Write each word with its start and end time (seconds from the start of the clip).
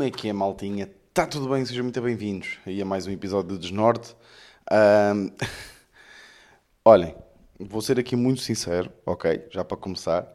Como 0.00 0.08
é 0.08 0.10
que 0.10 0.30
é, 0.30 0.32
maltinha? 0.32 0.90
Está 1.10 1.26
tudo 1.26 1.46
bem? 1.50 1.62
Sejam 1.62 1.84
muito 1.84 2.00
bem-vindos 2.00 2.56
aí 2.64 2.80
a 2.80 2.86
mais 2.86 3.06
um 3.06 3.10
episódio 3.10 3.52
de 3.52 3.58
Desnorte. 3.58 4.16
Ahm, 4.70 5.28
Olhem, 6.82 7.14
vou 7.58 7.82
ser 7.82 8.00
aqui 8.00 8.16
muito 8.16 8.40
sincero, 8.40 8.90
ok? 9.04 9.46
Já 9.50 9.62
para 9.62 9.76
começar. 9.76 10.26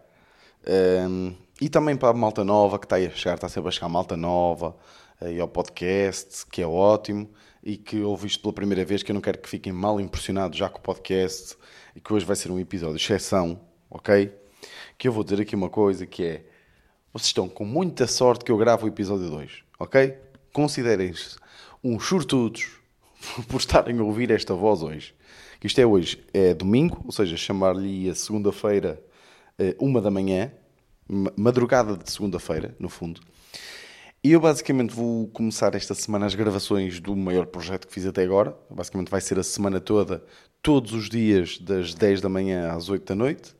Ahm, 0.67 1.34
E 1.59 1.67
também 1.67 1.98
para 1.98 2.09
a 2.09 2.13
malta 2.13 2.43
nova 2.43 2.77
que 2.77 2.86
está 2.86 2.98
a 2.98 3.09
chegar, 3.09 3.34
está 3.34 3.49
sempre 3.49 3.70
a 3.70 3.71
chegar 3.71 3.89
malta 3.89 4.16
nova 4.16 4.77
aí 5.20 5.39
ao 5.39 5.48
podcast, 5.48 6.45
que 6.45 6.61
é 6.61 6.67
ótimo, 6.67 7.27
e 7.63 7.75
que 7.75 8.03
ouve 8.03 8.27
isto 8.27 8.41
pela 8.44 8.53
primeira 8.53 8.86
vez, 8.86 9.02
que 9.02 9.09
eu 9.09 9.16
não 9.16 9.22
quero 9.22 9.39
que 9.39 9.50
fiquem 9.50 9.73
mal 9.73 10.00
impressionados 10.00 10.59
já 10.59 10.70
com 10.70 10.77
o 10.77 10.81
podcast, 10.81 11.58
e 11.95 12.00
que 12.00 12.13
hoje 12.13 12.23
vai 12.23 12.36
ser 12.36 12.52
um 12.52 12.59
episódio 12.59 12.97
exceção, 12.97 13.59
ok? 13.89 14.31
Que 14.95 15.08
eu 15.08 15.11
vou 15.11 15.23
dizer 15.23 15.41
aqui 15.41 15.55
uma 15.55 15.70
coisa 15.72 16.05
que 16.05 16.23
é, 16.23 16.45
vocês 17.16 17.27
estão 17.27 17.47
com 17.47 17.63
muita 17.63 18.05
sorte 18.08 18.44
que 18.44 18.52
eu 18.52 18.58
gravo 18.58 18.86
o 18.86 18.89
episódio 18.89 19.30
2, 19.30 19.64
ok? 19.79 20.15
Considerem-se 20.53 21.35
uns 21.83 22.05
sortudos 22.07 22.67
por 23.47 23.57
estarem 23.57 23.99
a 23.99 24.03
ouvir 24.03 24.31
esta 24.31 24.53
voz 24.53 24.81
hoje. 24.81 25.13
Isto 25.63 25.79
é 25.81 25.85
hoje, 25.85 26.23
é 26.33 26.53
domingo, 26.53 27.02
ou 27.05 27.11
seja, 27.11 27.35
chamar-lhe 27.35 28.07
a 28.09 28.13
segunda-feira, 28.16 29.02
eh, 29.57 29.75
uma 29.80 29.99
da 29.99 30.11
manhã, 30.11 30.52
ma- 31.07 31.33
madrugada 31.35 31.97
de 31.97 32.09
segunda-feira, 32.11 32.75
no 32.80 32.88
fundo. 32.88 33.19
E 34.23 34.31
eu 34.31 34.39
basicamente 34.39 34.93
vou 34.93 35.27
começar 35.27 35.73
esta 35.75 35.94
semana 35.95 36.25
as 36.25 36.35
gravações 36.35 36.99
do 36.99 37.16
maior 37.16 37.45
projeto 37.47 37.88
que 37.88 37.94
fiz 37.94 38.05
até 38.05 38.23
agora. 38.23 38.55
Basicamente 38.69 39.09
vai 39.09 39.22
ser 39.22 39.39
a 39.39 39.44
semana 39.44 39.80
toda, 39.80 40.23
todos 40.61 40.94
os 40.94 41.09
dias, 41.09 41.57
das 41.59 41.94
10 41.94 42.22
da 42.22 42.30
manhã 42.30 42.72
às 42.72 42.89
8 42.89 43.05
da 43.05 43.16
noite. 43.16 43.55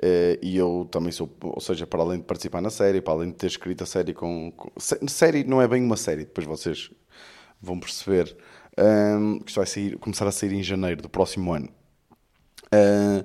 Eh, 0.00 0.38
e 0.42 0.56
eu 0.56 0.88
também 0.90 1.12
sou, 1.12 1.28
ou 1.42 1.60
seja, 1.60 1.86
para 1.86 2.00
além 2.02 2.18
de 2.18 2.24
participar 2.24 2.60
na 2.62 2.70
série, 2.70 3.00
para 3.00 3.14
além 3.14 3.30
de 3.30 3.36
ter 3.36 3.46
escrito 3.48 3.82
a 3.84 3.86
série 3.86 4.14
com. 4.14 4.50
com 4.56 4.70
sé- 4.78 4.98
série 5.08 5.44
não 5.44 5.60
é 5.60 5.68
bem 5.68 5.82
uma 5.82 5.96
série, 5.96 6.24
depois 6.24 6.46
vocês 6.46 6.90
vão 7.60 7.78
perceber. 7.78 8.36
Ahm, 8.76 9.38
que 9.40 9.50
isto 9.50 9.56
vai 9.58 9.66
sair, 9.66 9.98
começar 9.98 10.26
a 10.26 10.32
sair 10.32 10.52
em 10.54 10.62
janeiro 10.62 11.02
do 11.02 11.08
próximo 11.10 11.52
ano. 11.52 11.68
Ah, 12.72 13.24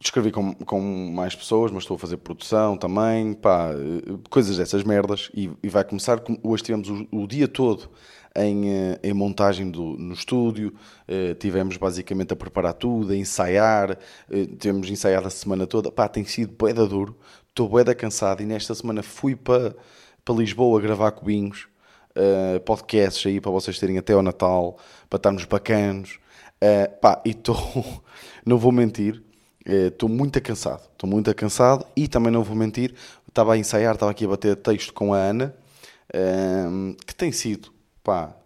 escrevi 0.00 0.30
com, 0.30 0.54
com 0.54 0.80
mais 1.12 1.34
pessoas, 1.34 1.70
mas 1.72 1.84
estou 1.84 1.96
a 1.96 1.98
fazer 1.98 2.16
produção 2.18 2.76
também, 2.76 3.32
pá, 3.34 3.70
eh, 3.72 4.18
coisas 4.30 4.56
dessas 4.56 4.82
merdas. 4.84 5.30
E, 5.34 5.50
e 5.62 5.68
vai 5.68 5.84
começar. 5.84 6.20
com- 6.20 6.38
Hoje 6.42 6.62
tivemos 6.64 6.88
o, 6.90 7.06
o 7.12 7.26
dia 7.26 7.48
todo 7.48 7.90
em, 8.36 8.70
eh, 8.70 9.00
em 9.02 9.12
montagem 9.14 9.70
do, 9.70 9.96
no 9.96 10.12
estúdio, 10.12 10.74
eh, 11.08 11.34
tivemos 11.34 11.76
basicamente 11.76 12.32
a 12.32 12.36
preparar 12.36 12.74
tudo, 12.74 13.12
a 13.12 13.16
ensaiar, 13.16 13.98
eh, 14.30 14.46
tivemos 14.58 14.90
ensaiado 14.90 15.26
a 15.26 15.30
semana 15.30 15.66
toda. 15.66 15.90
Pá, 15.90 16.08
tem 16.08 16.24
sido 16.24 16.52
boeda 16.52 16.86
duro, 16.86 17.16
estou 17.48 17.68
boeda 17.68 17.94
cansado. 17.94 18.42
E 18.42 18.46
nesta 18.46 18.74
semana 18.74 19.02
fui 19.02 19.34
para, 19.34 19.74
para 20.24 20.34
Lisboa 20.34 20.80
gravar 20.80 21.12
cubinhos. 21.12 21.68
Uh, 22.18 22.58
podcasts 22.60 23.26
aí 23.26 23.42
para 23.42 23.50
vocês 23.50 23.78
terem 23.78 23.98
até 23.98 24.14
ao 24.14 24.22
Natal, 24.22 24.78
para 25.10 25.18
estarmos 25.18 25.44
bacanos. 25.44 26.18
Uh, 26.56 26.98
pá, 26.98 27.20
e 27.26 27.30
estou, 27.30 28.02
não 28.44 28.56
vou 28.56 28.72
mentir, 28.72 29.22
uh, 29.68 29.88
estou 29.88 30.08
muito 30.08 30.40
cansado. 30.40 30.82
Estou 30.92 31.08
muito 31.10 31.34
cansado 31.34 31.86
e 31.94 32.08
também 32.08 32.32
não 32.32 32.42
vou 32.42 32.56
mentir, 32.56 32.94
estava 33.28 33.52
a 33.52 33.58
ensaiar, 33.58 33.92
estava 33.92 34.12
aqui 34.12 34.24
a 34.24 34.28
bater 34.28 34.56
texto 34.56 34.94
com 34.94 35.12
a 35.12 35.18
Ana, 35.18 35.54
que 37.06 37.14
tem 37.14 37.30
sido, 37.32 37.70
pá, 38.06 38.36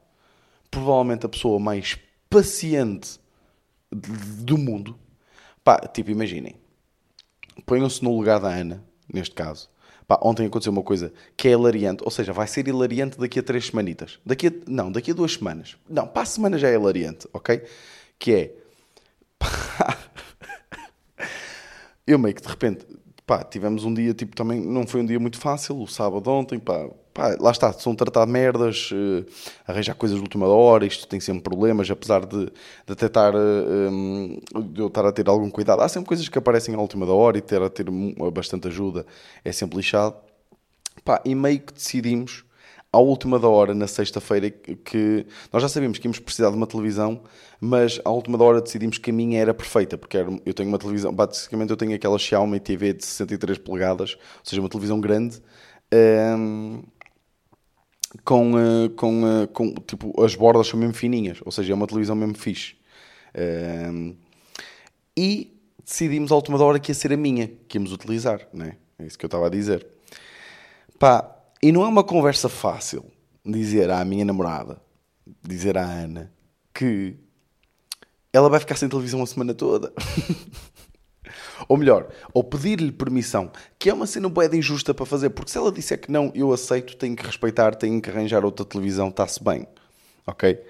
provavelmente 0.70 1.26
a 1.26 1.28
pessoa 1.28 1.60
mais 1.60 1.98
paciente 2.30 3.20
do 3.92 4.56
mundo. 4.56 4.98
Pá, 5.62 5.76
tipo, 5.80 6.10
imaginem, 6.10 6.54
ponham-se 7.66 8.02
no 8.02 8.16
lugar 8.16 8.40
da 8.40 8.48
Ana, 8.48 8.82
neste 9.12 9.34
caso. 9.34 9.68
Pá, 10.08 10.18
ontem 10.22 10.46
aconteceu 10.46 10.72
uma 10.72 10.82
coisa 10.82 11.12
que 11.36 11.46
é 11.46 11.50
hilariante, 11.50 12.02
ou 12.02 12.10
seja, 12.10 12.32
vai 12.32 12.46
ser 12.46 12.66
hilariante 12.66 13.18
daqui 13.18 13.38
a 13.38 13.42
três 13.42 13.66
semanitas. 13.66 14.18
Daqui 14.24 14.46
a, 14.46 14.52
não, 14.66 14.90
daqui 14.90 15.10
a 15.10 15.14
duas 15.14 15.34
semanas. 15.34 15.76
Não, 15.86 16.06
para 16.06 16.22
a 16.22 16.26
semana 16.26 16.56
já 16.56 16.70
é 16.70 16.74
hilariante, 16.74 17.28
ok? 17.30 17.62
Que 18.18 18.34
é. 18.34 18.54
pá, 19.38 19.98
eu 22.06 22.18
meio 22.18 22.34
que 22.34 22.40
de 22.40 22.48
repente, 22.48 22.86
pá, 23.26 23.44
tivemos 23.44 23.84
um 23.84 23.92
dia, 23.92 24.14
tipo, 24.14 24.34
também 24.34 24.58
não 24.58 24.86
foi 24.86 25.02
um 25.02 25.06
dia 25.06 25.20
muito 25.20 25.38
fácil, 25.38 25.78
o 25.82 25.86
sábado 25.86 26.30
ontem, 26.30 26.58
pá, 26.58 26.88
pá 27.20 27.36
lá 27.38 27.50
está, 27.50 27.70
são 27.72 27.94
tratar 27.94 28.26
merdas, 28.26 28.90
eh, 28.92 29.24
arranjar 29.66 29.94
coisas 29.94 30.16
de 30.16 30.22
última 30.22 30.46
hora, 30.46 30.86
isto 30.86 31.06
tem 31.06 31.20
sempre 31.20 31.42
problemas, 31.42 31.90
apesar 31.90 32.24
de, 32.24 32.46
de 32.46 32.92
até 32.92 33.06
estar, 33.06 33.34
hum, 33.36 34.40
de 34.72 34.80
eu 34.80 34.86
estar 34.86 35.04
a 35.04 35.12
ter 35.12 35.28
algum 35.28 35.50
cuidado, 35.50 35.82
há 35.82 35.88
sempre 35.88 36.08
coisas 36.08 36.28
que 36.28 36.38
aparecem 36.38 36.74
à 36.74 36.78
última 36.78 37.06
hora 37.12 37.36
e 37.38 37.40
ter 37.42 37.60
a 37.62 37.68
ter 37.68 37.86
bastante 38.32 38.68
ajuda 38.68 39.04
é 39.44 39.52
sempre 39.52 39.76
lixado. 39.76 40.16
Pá, 41.04 41.20
e 41.24 41.34
meio 41.34 41.60
que 41.60 41.72
decidimos, 41.74 42.44
à 42.92 42.98
última 42.98 43.38
da 43.38 43.48
hora, 43.48 43.74
na 43.74 43.86
sexta-feira, 43.86 44.50
que 44.50 45.26
nós 45.52 45.62
já 45.62 45.68
sabíamos 45.68 45.98
que 45.98 46.06
íamos 46.06 46.18
precisar 46.18 46.50
de 46.50 46.56
uma 46.56 46.66
televisão, 46.66 47.22
mas 47.60 48.00
à 48.04 48.10
última 48.10 48.36
da 48.38 48.44
hora 48.44 48.60
decidimos 48.60 48.98
que 48.98 49.10
a 49.10 49.14
minha 49.14 49.40
era 49.40 49.54
perfeita, 49.54 49.96
porque 49.98 50.16
era- 50.18 50.30
eu 50.44 50.54
tenho 50.54 50.68
uma 50.68 50.78
televisão, 50.78 51.12
basicamente 51.14 51.70
eu 51.70 51.76
tenho 51.76 51.94
aquela 51.94 52.18
Xiaomi 52.18 52.60
TV 52.60 52.92
de 52.94 53.04
63 53.04 53.58
polegadas, 53.58 54.14
ou 54.38 54.44
seja, 54.44 54.60
uma 54.62 54.68
televisão 54.68 55.00
grande, 55.00 55.40
hum, 55.92 56.82
com, 58.24 58.58
eh, 58.58 58.88
com, 58.96 59.26
eh, 59.26 59.46
com, 59.48 59.74
tipo, 59.74 60.22
as 60.22 60.34
bordas 60.34 60.66
são 60.66 60.78
mesmo 60.78 60.94
fininhas, 60.94 61.38
ou 61.44 61.52
seja, 61.52 61.72
é 61.72 61.74
uma 61.74 61.86
televisão 61.86 62.16
mesmo 62.16 62.36
fixe. 62.36 62.74
Hum, 63.92 64.16
e 65.16 65.56
decidimos 65.84 66.32
à 66.32 66.34
última 66.34 66.62
hora 66.62 66.78
que 66.78 66.90
ia 66.90 66.94
ser 66.94 67.12
a 67.12 67.16
minha, 67.16 67.48
que 67.68 67.78
íamos 67.78 67.92
utilizar, 67.92 68.46
né? 68.52 68.76
É 68.98 69.06
isso 69.06 69.18
que 69.18 69.24
eu 69.24 69.28
estava 69.28 69.46
a 69.46 69.50
dizer. 69.50 69.86
Pá, 70.98 71.36
e 71.62 71.72
não 71.72 71.82
é 71.82 71.88
uma 71.88 72.04
conversa 72.04 72.48
fácil 72.48 73.04
dizer 73.44 73.90
à 73.90 74.04
minha 74.04 74.24
namorada, 74.24 74.80
dizer 75.42 75.78
à 75.78 75.84
Ana, 75.84 76.32
que 76.74 77.16
ela 78.32 78.48
vai 78.48 78.60
ficar 78.60 78.76
sem 78.76 78.88
televisão 78.88 79.22
a 79.22 79.26
semana 79.26 79.54
toda. 79.54 79.92
ou 81.68 81.76
melhor, 81.76 82.08
ou 82.32 82.42
pedir-lhe 82.42 82.92
permissão, 82.92 83.50
que 83.78 83.90
é 83.90 83.94
uma 83.94 84.06
cena 84.06 84.28
de 84.28 84.56
injusta 84.56 84.94
para 84.94 85.06
fazer, 85.06 85.30
porque 85.30 85.50
se 85.50 85.58
ela 85.58 85.72
disser 85.72 86.00
que 86.00 86.10
não, 86.10 86.30
eu 86.34 86.52
aceito, 86.52 86.96
tenho 86.96 87.16
que 87.16 87.24
respeitar, 87.24 87.74
tenho 87.74 88.00
que 88.00 88.10
arranjar 88.10 88.44
outra 88.44 88.64
televisão, 88.64 89.08
está-se 89.08 89.42
bem. 89.42 89.66
Ok? 90.26 90.60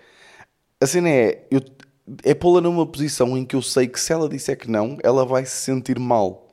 A 0.80 0.86
cena 0.86 1.08
é, 1.08 1.46
eu, 1.50 1.60
é 2.24 2.34
pô-la 2.34 2.60
numa 2.60 2.86
posição 2.86 3.36
em 3.36 3.44
que 3.44 3.54
eu 3.54 3.62
sei 3.62 3.86
que 3.86 4.00
se 4.00 4.12
ela 4.12 4.28
disser 4.28 4.58
que 4.58 4.70
não, 4.70 4.96
ela 5.02 5.24
vai 5.24 5.44
se 5.44 5.56
sentir 5.56 5.98
mal 5.98 6.50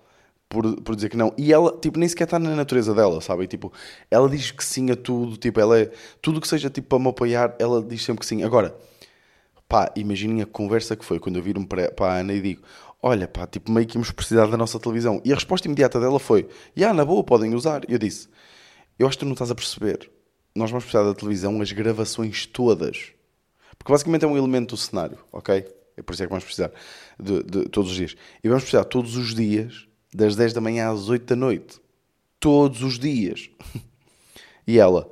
por, 0.49 0.81
por 0.81 0.95
dizer 0.95 1.09
que 1.09 1.17
não. 1.17 1.33
E 1.37 1.51
ela, 1.53 1.77
tipo, 1.79 1.99
nem 1.99 2.07
sequer 2.07 2.25
está 2.25 2.39
na 2.39 2.55
natureza 2.55 2.93
dela, 2.93 3.21
sabe? 3.21 3.47
Tipo, 3.47 3.71
ela 4.09 4.29
diz 4.29 4.51
que 4.51 4.63
sim 4.63 4.91
a 4.91 4.95
tudo, 4.95 5.37
tipo, 5.37 5.59
ela 5.59 5.79
é, 5.79 5.91
tudo 6.21 6.41
que 6.41 6.47
seja 6.47 6.69
tipo 6.69 6.87
para 6.87 6.99
me 6.99 7.09
apoiar, 7.09 7.55
ela 7.59 7.81
diz 7.81 8.03
sempre 8.03 8.21
que 8.21 8.25
sim. 8.25 8.43
Agora, 8.43 8.75
pá, 9.67 9.91
imaginem 9.95 10.41
a 10.41 10.45
conversa 10.45 10.95
que 10.95 11.05
foi 11.05 11.19
quando 11.19 11.37
eu 11.37 11.43
viro-me 11.43 11.67
para, 11.67 11.91
para 11.91 12.13
a 12.13 12.17
Ana 12.19 12.33
e 12.33 12.41
digo: 12.41 12.61
Olha, 13.01 13.27
pá, 13.27 13.45
tipo, 13.45 13.71
meio 13.71 13.85
que 13.85 13.97
íamos 13.97 14.11
precisar 14.11 14.47
da 14.47 14.57
nossa 14.57 14.79
televisão. 14.79 15.21
E 15.23 15.31
a 15.31 15.35
resposta 15.35 15.67
imediata 15.67 15.99
dela 15.99 16.19
foi: 16.19 16.47
Ya, 16.75 16.93
na 16.93 17.05
boa, 17.05 17.23
podem 17.23 17.53
usar. 17.53 17.81
Eu 17.87 17.97
disse: 17.97 18.27
Eu 18.97 19.07
acho 19.07 19.17
que 19.17 19.23
tu 19.23 19.25
não 19.25 19.33
estás 19.33 19.51
a 19.51 19.55
perceber. 19.55 20.09
Nós 20.55 20.71
vamos 20.71 20.85
precisar 20.85 21.03
da 21.03 21.13
televisão, 21.13 21.61
as 21.61 21.71
gravações 21.71 22.47
todas. 22.47 23.11
Porque 23.77 23.91
basicamente 23.91 24.25
é 24.25 24.27
um 24.27 24.35
elemento 24.37 24.71
do 24.71 24.77
cenário, 24.77 25.19
ok? 25.31 25.65
É 25.95 26.01
por 26.01 26.13
isso 26.13 26.23
é 26.23 26.25
que 26.25 26.29
vamos 26.29 26.43
precisar 26.43 26.71
de, 27.19 27.43
de 27.43 27.69
todos 27.69 27.91
os 27.91 27.97
dias. 27.97 28.15
E 28.43 28.47
vamos 28.47 28.63
precisar 28.63 28.83
todos 28.85 29.15
os 29.15 29.35
dias, 29.35 29.87
das 30.13 30.35
10 30.35 30.53
da 30.53 30.61
manhã 30.61 30.91
às 30.91 31.09
8 31.09 31.25
da 31.25 31.35
noite. 31.35 31.79
Todos 32.39 32.81
os 32.81 32.97
dias. 32.97 33.49
E 34.69 34.79
ela, 34.79 35.09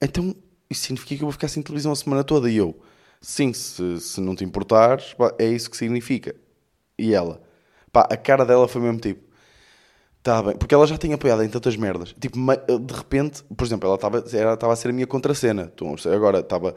então 0.00 0.32
isso 0.70 0.82
significa 0.82 1.16
que 1.16 1.22
eu 1.22 1.26
vou 1.26 1.32
ficar 1.32 1.48
sem 1.48 1.60
televisão 1.60 1.90
a 1.90 1.96
semana 1.96 2.22
toda? 2.22 2.48
E 2.48 2.56
eu, 2.56 2.80
sim, 3.20 3.52
se, 3.52 4.00
se 4.00 4.20
não 4.20 4.36
te 4.36 4.44
importares, 4.44 5.16
é 5.40 5.48
isso 5.48 5.68
que 5.68 5.76
significa. 5.76 6.36
E 6.98 7.14
ela, 7.14 7.42
pá, 7.92 8.08
a 8.10 8.16
cara 8.16 8.44
dela 8.44 8.68
foi 8.68 8.80
mesmo 8.82 9.00
tipo, 9.00 9.24
Tá 10.24 10.42
bem, 10.42 10.56
porque 10.56 10.74
ela 10.74 10.86
já 10.86 10.96
tem 10.96 11.12
apoiado 11.12 11.42
em 11.44 11.50
tantas 11.50 11.76
merdas. 11.76 12.14
Tipo, 12.18 12.38
de 12.80 12.94
repente, 12.94 13.42
por 13.54 13.62
exemplo, 13.62 13.86
ela 13.86 14.54
estava 14.54 14.72
a 14.72 14.76
ser 14.76 14.88
a 14.88 14.92
minha 14.92 15.06
contracena. 15.06 15.66
Perceber? 15.76 16.16
Agora 16.16 16.38
estava. 16.40 16.74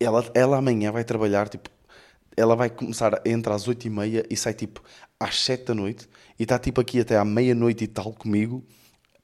Ela, 0.00 0.24
ela 0.32 0.56
amanhã 0.56 0.90
vai 0.90 1.04
trabalhar, 1.04 1.46
tipo, 1.46 1.68
ela 2.34 2.56
vai 2.56 2.70
começar 2.70 3.20
entre 3.26 3.52
às 3.52 3.68
8 3.68 3.86
e 3.86 3.90
meia 3.90 4.26
e 4.30 4.36
sai 4.36 4.54
tipo 4.54 4.82
às 5.20 5.40
7 5.42 5.66
da 5.66 5.74
noite 5.74 6.08
e 6.38 6.44
está 6.44 6.58
tipo 6.58 6.80
aqui 6.80 7.00
até 7.00 7.16
à 7.18 7.24
meia-noite 7.24 7.84
e 7.84 7.86
tal 7.86 8.12
comigo 8.14 8.64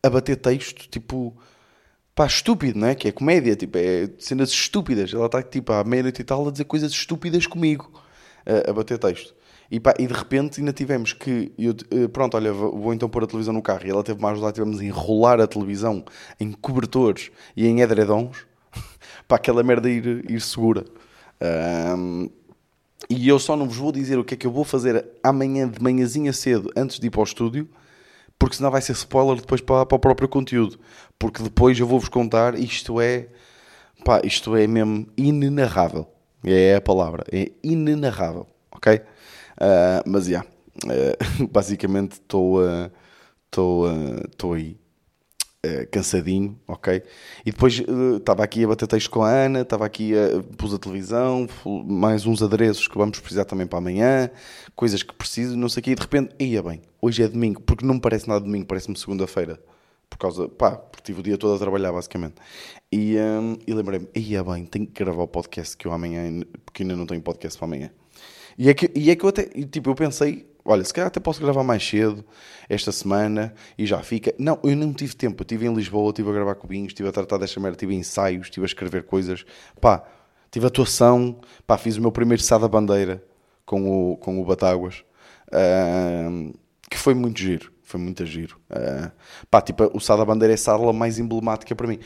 a 0.02 0.10
bater 0.10 0.36
texto, 0.36 0.88
tipo, 0.88 1.36
pá, 2.14 2.26
estúpido, 2.26 2.78
não 2.78 2.88
é? 2.88 2.94
Que 2.94 3.08
é 3.08 3.12
comédia, 3.12 3.56
tipo, 3.56 3.78
é 3.78 4.10
cenas 4.18 4.50
estúpidas. 4.50 5.12
Ela 5.14 5.26
está 5.26 5.42
tipo 5.42 5.72
à 5.72 5.82
meia-noite 5.84 6.22
e 6.22 6.24
tal 6.24 6.46
a 6.46 6.50
dizer 6.50 6.64
coisas 6.64 6.92
estúpidas 6.92 7.46
comigo, 7.46 7.90
a, 8.46 8.70
a 8.70 8.72
bater 8.74 8.98
texto. 8.98 9.34
E, 9.70 9.78
pá, 9.78 9.94
e 9.98 10.06
de 10.06 10.12
repente 10.12 10.60
ainda 10.60 10.72
tivemos 10.72 11.12
que, 11.12 11.52
eu, 11.56 11.74
eh, 11.92 12.08
pronto, 12.08 12.36
olha, 12.36 12.52
vou 12.52 12.92
então 12.92 13.08
pôr 13.08 13.22
a 13.22 13.26
televisão 13.26 13.54
no 13.54 13.62
carro. 13.62 13.86
E 13.86 13.90
ela 13.90 14.02
teve-me 14.02 14.26
a 14.26 14.30
ajudar, 14.30 14.52
tivemos 14.52 14.80
a 14.80 14.84
enrolar 14.84 15.40
a 15.40 15.46
televisão 15.46 16.04
em 16.40 16.50
cobertores 16.50 17.30
e 17.56 17.66
em 17.66 17.80
edredons 17.80 18.46
para 19.28 19.36
aquela 19.36 19.62
merda 19.62 19.88
ir, 19.88 20.28
ir 20.28 20.40
segura. 20.40 20.84
Ahm, 21.40 22.28
e 23.08 23.28
eu 23.28 23.38
só 23.38 23.56
não 23.56 23.66
vos 23.66 23.76
vou 23.76 23.92
dizer 23.92 24.18
o 24.18 24.24
que 24.24 24.34
é 24.34 24.36
que 24.36 24.46
eu 24.46 24.50
vou 24.50 24.64
fazer 24.64 25.06
amanhã 25.22 25.68
de 25.68 25.80
manhãzinha 25.80 26.32
cedo, 26.32 26.70
antes 26.76 26.98
de 26.98 27.06
ir 27.06 27.10
para 27.10 27.20
o 27.20 27.24
estúdio, 27.24 27.68
porque 28.38 28.56
senão 28.56 28.70
vai 28.70 28.82
ser 28.82 28.92
spoiler 28.92 29.36
depois 29.40 29.60
para, 29.60 29.86
para 29.86 29.96
o 29.96 29.98
próprio 29.98 30.28
conteúdo. 30.28 30.80
Porque 31.18 31.42
depois 31.42 31.78
eu 31.78 31.86
vou-vos 31.86 32.08
contar, 32.08 32.58
isto 32.58 33.00
é, 33.00 33.28
pá, 34.04 34.20
isto 34.24 34.56
é 34.56 34.66
mesmo 34.66 35.06
inenarrável. 35.16 36.06
É 36.44 36.74
a 36.74 36.80
palavra, 36.80 37.24
é 37.30 37.52
inenarrável, 37.62 38.46
ok? 38.72 39.00
Uh, 39.60 40.02
mas, 40.06 40.24
já, 40.24 40.42
yeah, 40.42 40.48
uh, 40.86 41.46
basicamente 41.52 42.12
estou 42.12 42.60
estou 43.50 43.86
uh, 43.86 44.54
aí 44.54 44.80
Uh, 45.62 45.86
cansadinho, 45.90 46.58
ok? 46.66 47.02
E 47.44 47.50
depois 47.50 47.82
estava 48.16 48.40
uh, 48.40 48.44
aqui 48.44 48.64
a 48.64 48.68
bater 48.68 48.88
texto 48.88 49.10
com 49.10 49.22
a 49.22 49.28
Ana, 49.30 49.60
estava 49.60 49.84
aqui 49.84 50.14
a 50.14 50.42
pus 50.56 50.72
a 50.72 50.78
televisão, 50.78 51.46
mais 51.84 52.24
uns 52.24 52.42
adereços 52.42 52.88
que 52.88 52.96
vamos 52.96 53.20
precisar 53.20 53.44
também 53.44 53.66
para 53.66 53.76
amanhã, 53.76 54.30
coisas 54.74 55.02
que 55.02 55.12
preciso, 55.12 55.58
não 55.58 55.68
sei 55.68 55.82
o 55.82 55.84
quê, 55.84 55.90
e 55.90 55.94
de 55.94 56.00
repente, 56.00 56.34
ia 56.38 56.62
bem, 56.62 56.80
hoje 56.98 57.22
é 57.22 57.28
domingo, 57.28 57.60
porque 57.60 57.84
não 57.84 57.96
me 57.96 58.00
parece 58.00 58.26
nada 58.26 58.40
domingo, 58.40 58.64
parece-me 58.64 58.96
segunda-feira, 58.96 59.62
por 60.08 60.16
causa, 60.16 60.48
pá, 60.48 60.76
porque 60.76 61.02
tive 61.02 61.20
o 61.20 61.22
dia 61.22 61.36
todo 61.36 61.54
a 61.54 61.58
trabalhar 61.58 61.92
basicamente. 61.92 62.36
E, 62.90 63.18
um, 63.18 63.58
e 63.66 63.74
lembrei-me, 63.74 64.08
ia 64.16 64.42
bem, 64.42 64.64
tenho 64.64 64.86
que 64.86 65.04
gravar 65.04 65.24
o 65.24 65.28
podcast 65.28 65.76
que 65.76 65.86
eu 65.86 65.92
amanhã, 65.92 66.40
porque 66.64 66.84
ainda 66.84 66.96
não 66.96 67.04
tenho 67.04 67.20
podcast 67.20 67.58
para 67.58 67.66
amanhã. 67.66 67.90
E 68.60 68.68
é 68.68 68.74
que, 68.74 68.90
e 68.94 69.10
é 69.10 69.16
que 69.16 69.24
eu 69.24 69.30
até, 69.30 69.44
tipo, 69.44 69.88
eu 69.88 69.94
pensei, 69.94 70.46
olha, 70.62 70.84
se 70.84 70.92
calhar 70.92 71.08
até 71.08 71.18
posso 71.18 71.40
gravar 71.40 71.64
mais 71.64 71.82
cedo 71.82 72.22
esta 72.68 72.92
semana 72.92 73.54
e 73.78 73.86
já 73.86 74.02
fica. 74.02 74.34
Não, 74.38 74.58
eu 74.62 74.76
não 74.76 74.92
tive 74.92 75.16
tempo. 75.16 75.40
Eu 75.40 75.44
estive 75.44 75.66
em 75.66 75.72
Lisboa, 75.74 76.10
estive 76.10 76.28
a 76.28 76.32
gravar 76.34 76.54
cubinhos, 76.56 76.88
estive 76.88 77.08
a 77.08 77.12
tratar 77.12 77.38
desta 77.38 77.58
merda, 77.58 77.78
tive 77.78 77.94
ensaios, 77.94 78.48
estive 78.48 78.66
a 78.66 78.66
escrever 78.66 79.04
coisas. 79.04 79.46
Pá, 79.80 80.04
tive 80.50 80.66
atuação, 80.66 81.40
pá, 81.66 81.78
fiz 81.78 81.96
o 81.96 82.02
meu 82.02 82.12
primeiro 82.12 82.42
Sá 82.42 82.58
da 82.58 82.68
Bandeira 82.68 83.24
com 83.64 84.12
o, 84.12 84.18
com 84.18 84.38
o 84.38 84.44
Batáguas, 84.44 85.04
uh, 85.48 86.52
que 86.90 86.98
foi 86.98 87.14
muito 87.14 87.40
giro. 87.40 87.72
Foi 87.90 87.98
muito 87.98 88.24
giro. 88.24 88.56
Uh, 88.70 89.10
pá, 89.50 89.60
tipo, 89.60 89.90
o 89.92 89.98
Sá 89.98 90.14
da 90.14 90.24
Bandeira 90.24 90.52
é 90.52 90.54
a 90.54 90.56
sala 90.56 90.92
mais 90.92 91.18
emblemática 91.18 91.74
para 91.74 91.88
mim. 91.88 91.98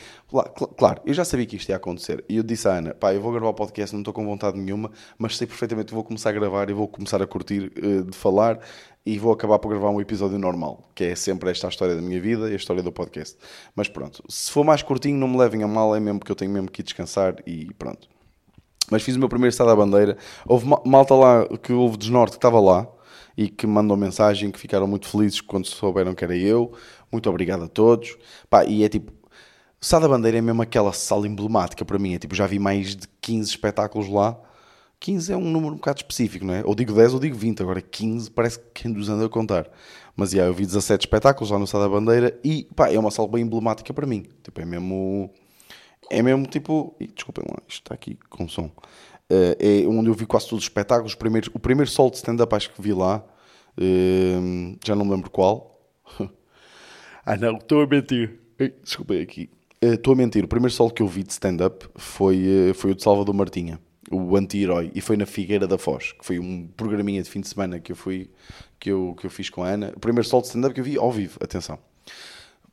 Claro, 0.75 0.99
eu 1.05 1.13
já 1.13 1.23
sabia 1.23 1.45
que 1.45 1.57
isto 1.57 1.69
ia 1.69 1.75
acontecer. 1.75 2.25
E 2.27 2.37
eu 2.37 2.43
disse 2.43 2.67
à 2.67 2.71
Ana, 2.71 2.95
pá, 2.95 3.13
eu 3.13 3.21
vou 3.21 3.31
gravar 3.31 3.49
o 3.49 3.53
podcast, 3.53 3.93
não 3.93 4.01
estou 4.01 4.11
com 4.11 4.25
vontade 4.25 4.57
nenhuma, 4.57 4.89
mas 5.15 5.37
sei 5.37 5.45
perfeitamente 5.45 5.89
que 5.89 5.93
vou 5.93 6.03
começar 6.03 6.31
a 6.31 6.31
gravar 6.31 6.71
e 6.71 6.73
vou 6.73 6.87
começar 6.87 7.21
a 7.21 7.27
curtir 7.27 7.71
uh, 7.77 8.03
de 8.03 8.17
falar 8.17 8.59
e 9.05 9.19
vou 9.19 9.31
acabar 9.31 9.59
por 9.59 9.69
gravar 9.69 9.91
um 9.91 10.01
episódio 10.01 10.39
normal, 10.39 10.89
que 10.95 11.03
é 11.03 11.15
sempre 11.15 11.51
esta 11.51 11.67
a 11.67 11.69
história 11.69 11.93
da 11.93 12.01
minha 12.01 12.19
vida 12.19 12.49
e 12.49 12.53
a 12.53 12.55
história 12.55 12.81
do 12.81 12.91
podcast. 12.91 13.37
Mas 13.75 13.87
pronto, 13.87 14.23
se 14.27 14.51
for 14.51 14.63
mais 14.63 14.81
curtinho, 14.81 15.19
não 15.19 15.27
me 15.27 15.37
levem 15.37 15.61
a 15.61 15.67
mal, 15.67 15.95
é 15.95 15.99
mesmo 15.99 16.17
porque 16.17 16.31
eu 16.31 16.35
tenho 16.35 16.49
mesmo 16.49 16.71
que 16.71 16.81
descansar 16.81 17.35
e 17.45 17.71
pronto. 17.77 18.09
Mas 18.89 19.03
fiz 19.03 19.15
o 19.15 19.19
meu 19.19 19.29
primeiro 19.29 19.55
Sá 19.55 19.63
da 19.63 19.75
Bandeira. 19.75 20.17
Houve 20.47 20.65
malta 20.83 21.13
lá 21.13 21.47
que 21.61 21.71
houve 21.71 21.95
desnorte 21.95 22.31
que 22.31 22.37
estava 22.39 22.59
lá 22.59 22.87
e 23.37 23.49
que 23.49 23.67
mandam 23.67 23.97
mensagem 23.97 24.51
que 24.51 24.59
ficaram 24.59 24.87
muito 24.87 25.07
felizes 25.07 25.41
quando 25.41 25.65
souberam 25.65 26.13
que 26.13 26.23
era 26.23 26.35
eu. 26.35 26.73
Muito 27.11 27.29
obrigado 27.29 27.63
a 27.63 27.67
todos. 27.67 28.17
Pá, 28.49 28.65
e 28.65 28.83
é 28.83 28.89
tipo, 28.89 29.11
Sá 29.85 29.99
da 29.99 30.07
Bandeira 30.07 30.39
é 30.39 30.41
mesmo 30.41 30.63
aquela 30.63 30.91
sala 30.93 31.27
emblemática 31.27 31.85
para 31.85 31.99
mim. 31.99 32.15
É 32.15 32.17
tipo, 32.17 32.33
já 32.33 32.47
vi 32.47 32.57
mais 32.57 32.95
de 32.95 33.07
15 33.21 33.49
espetáculos 33.51 34.09
lá. 34.09 34.35
15 34.99 35.33
é 35.33 35.37
um 35.37 35.51
número 35.51 35.73
um 35.73 35.77
bocado 35.77 35.99
específico, 35.99 36.43
não 36.43 36.55
é? 36.55 36.63
Ou 36.65 36.73
digo 36.73 36.91
10 36.91 37.13
ou 37.13 37.19
digo 37.19 37.35
20. 37.35 37.61
Agora 37.61 37.79
15 37.81 38.31
parece 38.31 38.57
que 38.57 38.65
quem 38.73 38.91
nos 38.91 39.09
anda 39.09 39.25
a 39.25 39.29
contar. 39.29 39.69
Mas 40.15 40.31
já, 40.31 40.45
eu 40.45 40.53
vi 40.55 40.65
17 40.65 41.05
espetáculos 41.05 41.51
lá 41.51 41.59
no 41.59 41.67
Sá 41.67 41.77
da 41.77 41.87
Bandeira 41.87 42.35
e 42.43 42.67
pá, 42.75 42.91
é 42.91 42.97
uma 42.97 43.11
sala 43.11 43.27
bem 43.27 43.43
emblemática 43.43 43.93
para 43.93 44.07
mim. 44.07 44.25
Tipo, 44.41 44.61
é 44.61 44.65
mesmo. 44.65 45.29
É 46.09 46.23
mesmo 46.23 46.47
tipo. 46.47 46.95
Desculpem 47.13 47.45
lá, 47.47 47.57
isto 47.67 47.83
está 47.83 47.93
aqui 47.93 48.17
com 48.29 48.47
som. 48.47 48.71
Uh, 49.31 49.57
é 49.59 49.87
onde 49.87 50.09
eu 50.09 50.13
vi 50.13 50.25
quase 50.25 50.47
todos 50.47 50.63
os 50.63 50.69
espetáculos. 50.69 51.13
O 51.13 51.17
primeiro, 51.17 51.51
o 51.53 51.59
primeiro 51.59 51.89
sol 51.89 52.09
de 52.09 52.17
stand-up 52.17 52.53
acho 52.55 52.71
que 52.71 52.81
vi 52.81 52.93
lá. 52.93 53.23
Uh, 53.77 54.77
já 54.85 54.95
não 54.95 55.05
me 55.05 55.11
lembro 55.11 55.29
qual. 55.29 55.79
ah 57.25 57.35
não, 57.35 57.57
estou 57.57 57.81
a 57.81 57.87
mentir. 57.87 58.39
Desculpem 58.83 59.21
aqui. 59.21 59.49
Eh, 59.81 59.95
estou 59.95 60.13
a 60.13 60.15
mentir. 60.15 60.43
O 60.43 60.47
primeiro 60.47 60.73
sol 60.73 60.89
que 60.91 61.01
eu 61.01 61.07
vi 61.07 61.23
de 61.23 61.31
stand-up 61.31 61.87
foi, 61.95 62.71
foi 62.75 62.91
o 62.91 62.95
de 62.95 63.03
Salvador 63.03 63.33
Martinha. 63.33 63.79
O 64.11 64.37
anti-herói. 64.37 64.91
E 64.95 65.01
foi 65.01 65.17
na 65.17 65.25
Figueira 65.25 65.67
da 65.67 65.77
Foz. 65.77 66.13
Que 66.13 66.25
foi 66.25 66.39
um 66.39 66.67
programinha 66.67 67.21
de 67.21 67.29
fim 67.29 67.41
de 67.41 67.47
semana 67.47 67.79
que 67.79 67.91
eu, 67.91 67.95
fui, 67.95 68.29
que 68.79 68.91
eu, 68.91 69.15
que 69.19 69.25
eu 69.25 69.29
fiz 69.29 69.49
com 69.49 69.63
a 69.63 69.69
Ana. 69.69 69.91
O 69.95 69.99
primeiro 69.99 70.27
sol 70.27 70.41
de 70.41 70.47
stand-up 70.47 70.73
que 70.73 70.79
eu 70.79 70.85
vi 70.85 70.97
ao 70.97 71.11
vivo. 71.11 71.37
Atenção. 71.41 71.77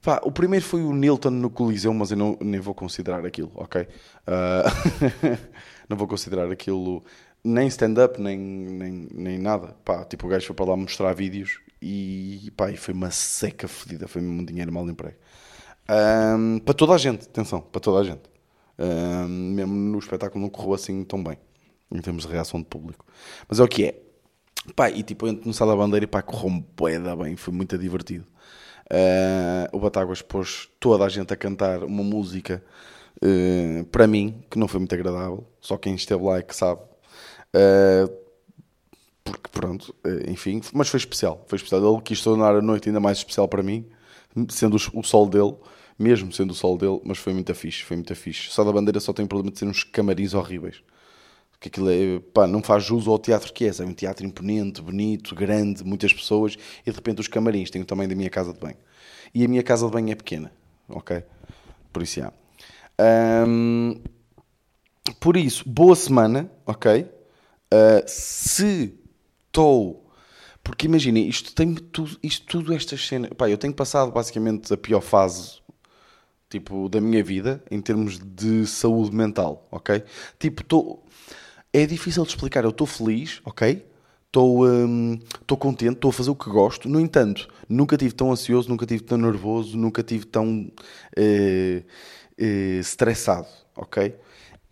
Pá, 0.02 0.20
o 0.25 0.32
primeiro 0.32 0.64
foi 0.64 0.82
o 0.82 0.93
Nilton 0.93 1.31
no 1.31 1.49
Coliseu, 1.49 1.94
mas 1.94 2.10
eu 2.10 2.16
não, 2.16 2.37
nem 2.40 2.60
vou 2.60 2.75
considerar 2.75 3.25
aquilo, 3.25 3.52
ok? 3.54 3.82
Uh, 3.82 5.38
não 5.88 5.96
vou 5.96 6.08
considerar 6.08 6.50
aquilo 6.50 7.04
nem 7.44 7.69
stand-up, 7.69 8.20
nem, 8.20 8.37
nem, 8.37 9.08
nem 9.12 9.38
nada. 9.38 9.76
Pá, 9.84 10.04
tipo, 10.04 10.26
o 10.26 10.31
gajo 10.31 10.46
foi 10.46 10.56
para 10.56 10.66
lá 10.66 10.76
mostrar 10.76 11.12
vídeos 11.12 11.60
e, 11.81 12.52
pá, 12.56 12.70
e 12.70 12.76
foi 12.76 12.93
uma 12.93 13.12
seca 13.12 13.69
fodida, 13.69 14.08
foi 14.08 14.20
um 14.22 14.44
dinheiro 14.44 14.72
mal 14.72 14.88
emprego. 14.88 15.16
Um, 15.88 16.58
para 16.58 16.75
toda 16.75 16.94
a 16.94 16.99
gente, 16.99 17.26
atenção, 17.26 17.60
para 17.60 17.81
toda 17.81 18.00
a 18.00 18.04
gente. 18.04 18.22
Um, 18.78 19.28
mesmo 19.28 19.75
no 19.75 19.99
espetáculo 20.00 20.43
não 20.43 20.50
correu 20.50 20.75
assim 20.75 21.04
tão 21.04 21.22
bem, 21.22 21.38
em 21.93 22.00
termos 22.00 22.26
de 22.26 22.32
reação 22.32 22.60
de 22.60 22.66
público. 22.66 23.06
Mas 23.49 23.60
é 23.60 23.62
o 23.62 23.69
que 23.69 23.84
é. 23.84 24.02
Pá, 24.75 24.90
e 24.90 25.02
tipo, 25.04 25.26
eu 25.26 25.31
entro 25.31 25.46
no 25.46 25.54
Sala 25.54 25.76
Bandeira 25.76 26.04
e 26.04 26.08
pá, 26.08 26.22
correu-me 26.22 26.64
bem, 27.22 27.37
foi 27.37 27.52
muito 27.54 27.78
divertido. 27.78 28.26
Uh, 28.90 29.76
o 29.76 29.79
Batáguas 29.79 30.20
pôs 30.23 30.69
toda 30.79 31.05
a 31.05 31.08
gente 31.08 31.32
a 31.32 31.37
cantar 31.37 31.82
uma 31.84 32.02
música 32.02 32.62
uh, 33.23 33.84
para 33.84 34.06
mim 34.06 34.43
que 34.50 34.58
não 34.58 34.69
foi 34.69 34.81
muito 34.81 34.94
agradável. 34.94 35.46
Só 35.61 35.76
quem 35.76 35.94
esteve 35.94 36.23
lá 36.23 36.38
é 36.38 36.43
que 36.43 36.55
sabe. 36.55 36.81
Uh, 37.55 38.23
porque 39.25 39.49
pronto, 39.52 39.94
enfim, 40.29 40.61
mas 40.73 40.88
foi 40.88 40.99
especial. 40.99 41.44
Foi 41.46 41.56
especial. 41.56 41.94
Ele 41.94 42.02
quis 42.02 42.20
tornar 42.23 42.56
a 42.56 42.61
noite 42.61 42.88
ainda 42.88 43.00
mais 43.00 43.19
especial 43.19 43.46
para 43.46 43.62
mim, 43.62 43.87
sendo 44.49 44.76
o 44.76 45.02
sol 45.05 45.28
dele, 45.28 45.55
mesmo 45.99 46.32
sendo 46.32 46.50
o 46.50 46.55
sol 46.55 46.76
dele, 46.76 47.00
mas 47.05 47.19
foi 47.19 47.32
muito 47.32 47.55
fixe. 47.55 47.82
Foi 47.82 47.96
muito 47.96 48.14
fixe. 48.17 48.50
Só 48.50 48.64
da 48.64 48.73
bandeira 48.73 48.99
só 48.99 49.12
tem 49.12 49.25
o 49.25 49.28
problema 49.28 49.52
de 49.52 49.61
ser 49.61 49.67
uns 49.67 49.85
camarins 49.85 50.35
horríveis 50.35 50.82
que 51.62 51.69
aquilo 51.69 51.88
é, 51.88 52.19
pá, 52.35 52.44
não 52.44 52.61
faz 52.61 52.82
jus 52.82 53.06
ao 53.06 53.17
teatro 53.20 53.53
que 53.53 53.64
é. 53.64 53.69
É 53.69 53.85
um 53.85 53.94
teatro 53.94 54.26
imponente, 54.26 54.82
bonito, 54.82 55.32
grande, 55.32 55.85
muitas 55.85 56.12
pessoas, 56.12 56.59
e 56.85 56.91
de 56.91 56.97
repente 56.97 57.20
os 57.20 57.29
camarins 57.29 57.70
têm 57.70 57.81
o 57.81 57.85
tamanho 57.85 58.09
da 58.09 58.17
minha 58.17 58.29
casa 58.29 58.53
de 58.53 58.59
banho. 58.59 58.76
E 59.32 59.44
a 59.44 59.49
minha 59.49 59.62
casa 59.62 59.87
de 59.87 59.93
banho 59.93 60.11
é 60.11 60.14
pequena, 60.17 60.53
ok? 60.88 61.23
Por 61.93 62.03
isso, 62.03 62.20
há. 62.20 62.32
Um, 63.47 64.02
por 65.21 65.37
isso, 65.37 65.69
boa 65.69 65.95
semana, 65.95 66.50
ok? 66.66 67.02
Uh, 67.73 68.02
se 68.09 68.99
estou. 69.47 70.11
Porque 70.64 70.87
imaginem, 70.87 71.28
isto 71.28 71.54
tem 71.54 71.75
tudo, 71.75 72.19
isto 72.23 72.47
tudo 72.47 72.75
estas 72.75 73.07
cenas. 73.07 73.31
Pá, 73.37 73.49
eu 73.49 73.57
tenho 73.57 73.73
passado 73.73 74.11
basicamente 74.11 74.73
a 74.73 74.76
pior 74.76 75.00
fase 75.00 75.62
tipo, 76.50 76.88
da 76.88 77.00
minha 77.00 77.23
vida 77.25 77.62
em 77.71 77.81
termos 77.81 78.19
de 78.19 78.66
saúde 78.66 79.14
mental, 79.14 79.66
ok? 79.71 80.04
Tipo, 80.38 80.62
estou 80.62 81.07
é 81.73 81.87
difícil 81.87 82.23
de 82.25 82.31
explicar. 82.31 82.64
Eu 82.64 82.71
estou 82.71 82.87
feliz, 82.87 83.41
ok? 83.45 83.85
Estou 84.26 84.67
hum, 84.67 85.19
contente, 85.59 85.95
estou 85.95 86.09
a 86.09 86.12
fazer 86.12 86.31
o 86.31 86.35
que 86.35 86.49
gosto. 86.49 86.88
No 86.88 86.99
entanto, 86.99 87.49
nunca 87.69 87.97
tive 87.97 88.14
tão 88.14 88.33
ansioso, 88.33 88.69
nunca 88.69 88.87
tive 88.87 89.02
tão 89.02 89.19
nervoso, 89.19 89.76
nunca 89.76 90.02
tive 90.02 90.25
tão 90.25 90.71
eh, 91.17 91.83
eh, 92.38 92.79
estressado, 92.81 93.49
ok? 93.76 94.14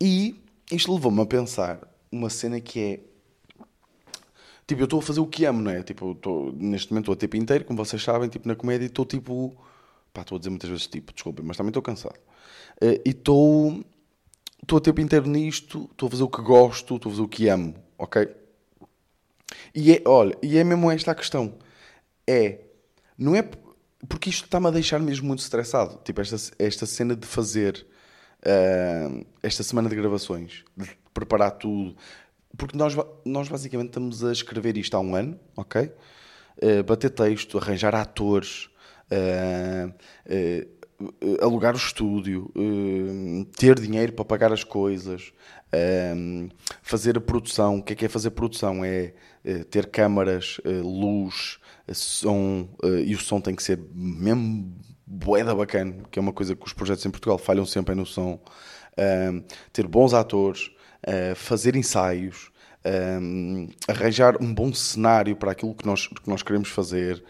E 0.00 0.40
isto 0.72 0.92
levou-me 0.94 1.20
a 1.20 1.26
pensar 1.26 1.78
uma 2.10 2.30
cena 2.30 2.58
que 2.58 2.80
é 2.80 3.00
tipo, 4.66 4.80
eu 4.82 4.84
estou 4.84 5.00
a 5.00 5.02
fazer 5.02 5.20
o 5.20 5.26
que 5.26 5.44
amo, 5.44 5.60
não 5.60 5.70
é? 5.70 5.82
Tipo, 5.82 6.14
tô, 6.14 6.52
neste 6.56 6.90
momento 6.92 7.04
estou 7.04 7.14
a 7.14 7.16
tempo 7.16 7.36
inteiro, 7.36 7.64
como 7.64 7.84
vocês 7.84 8.02
sabem, 8.02 8.28
tipo, 8.28 8.48
na 8.48 8.54
comédia 8.54 8.86
estou 8.86 9.04
tipo, 9.04 9.54
pá, 10.12 10.22
estou 10.22 10.36
a 10.36 10.38
dizer 10.38 10.50
muitas 10.50 10.70
vezes 10.70 10.86
tipo, 10.86 11.12
desculpem, 11.12 11.44
mas 11.44 11.56
também 11.56 11.70
estou 11.70 11.82
cansado. 11.82 12.18
Uh, 12.82 13.00
e 13.04 13.10
estou 13.10 13.84
estou 14.62 14.78
o 14.78 14.80
tempo 14.80 15.00
inteiro 15.00 15.26
nisto, 15.26 15.88
estou 15.90 16.06
a 16.06 16.10
fazer 16.10 16.22
o 16.22 16.28
que 16.28 16.42
gosto, 16.42 16.94
estou 16.94 17.10
a 17.10 17.12
fazer 17.12 17.22
o 17.22 17.28
que 17.28 17.48
amo, 17.48 17.74
ok? 17.98 18.28
E 19.74 19.92
é, 19.92 20.02
olha, 20.06 20.36
e 20.42 20.58
é 20.58 20.64
mesmo 20.64 20.90
esta 20.90 21.12
a 21.12 21.14
questão. 21.14 21.54
É, 22.26 22.60
não 23.18 23.34
é 23.34 23.42
porque 24.08 24.30
isto 24.30 24.44
está-me 24.44 24.66
a 24.66 24.70
deixar 24.70 24.98
mesmo 24.98 25.26
muito 25.26 25.40
estressado. 25.40 26.00
Tipo, 26.04 26.20
esta, 26.20 26.36
esta 26.58 26.86
cena 26.86 27.14
de 27.14 27.26
fazer 27.26 27.86
uh, 28.40 29.26
esta 29.42 29.62
semana 29.62 29.88
de 29.88 29.96
gravações, 29.96 30.64
de 30.76 30.90
preparar 31.12 31.52
tudo. 31.52 31.96
Porque 32.56 32.76
nós, 32.76 32.94
nós 33.24 33.48
basicamente 33.48 33.88
estamos 33.88 34.24
a 34.24 34.32
escrever 34.32 34.76
isto 34.76 34.96
há 34.96 35.00
um 35.00 35.14
ano, 35.14 35.38
ok? 35.56 35.92
Uh, 36.62 36.82
bater 36.84 37.10
texto, 37.10 37.58
arranjar 37.58 37.94
atores, 37.94 38.68
uh, 39.10 39.94
alugar 41.40 41.74
o 41.74 41.78
estúdio, 41.78 42.50
eh, 42.56 43.46
ter 43.56 43.78
dinheiro 43.80 44.12
para 44.12 44.24
pagar 44.24 44.52
as 44.52 44.62
coisas, 44.62 45.32
eh, 45.72 46.14
fazer 46.82 47.16
a 47.16 47.20
produção. 47.20 47.78
O 47.78 47.82
que 47.82 47.92
é 47.92 47.96
que 47.96 48.04
é 48.04 48.08
fazer 48.08 48.30
produção? 48.30 48.84
É 48.84 49.14
ter 49.70 49.86
câmaras, 49.86 50.60
luz, 50.84 51.58
som, 51.90 52.68
e 53.06 53.14
o 53.14 53.18
som 53.18 53.40
tem 53.40 53.54
que 53.54 53.62
ser 53.62 53.80
mesmo 53.94 54.70
boeda 55.06 55.54
bacana, 55.54 55.96
que 56.10 56.18
é 56.18 56.22
uma 56.22 56.32
coisa 56.34 56.54
que 56.54 56.66
os 56.66 56.74
projetos 56.74 57.06
em 57.06 57.10
Portugal 57.10 57.38
falham 57.38 57.64
sempre 57.64 57.94
no 57.94 58.04
som. 58.04 58.38
ter 59.72 59.86
bons 59.86 60.12
atores, 60.12 60.70
fazer 61.36 61.74
ensaios, 61.74 62.50
arranjar 63.88 64.36
um 64.42 64.52
bom 64.52 64.74
cenário 64.74 65.34
para 65.34 65.52
aquilo 65.52 65.74
que 65.74 65.86
nós, 65.86 66.06
que 66.06 66.28
nós 66.28 66.42
queremos 66.42 66.68
fazer, 66.68 67.24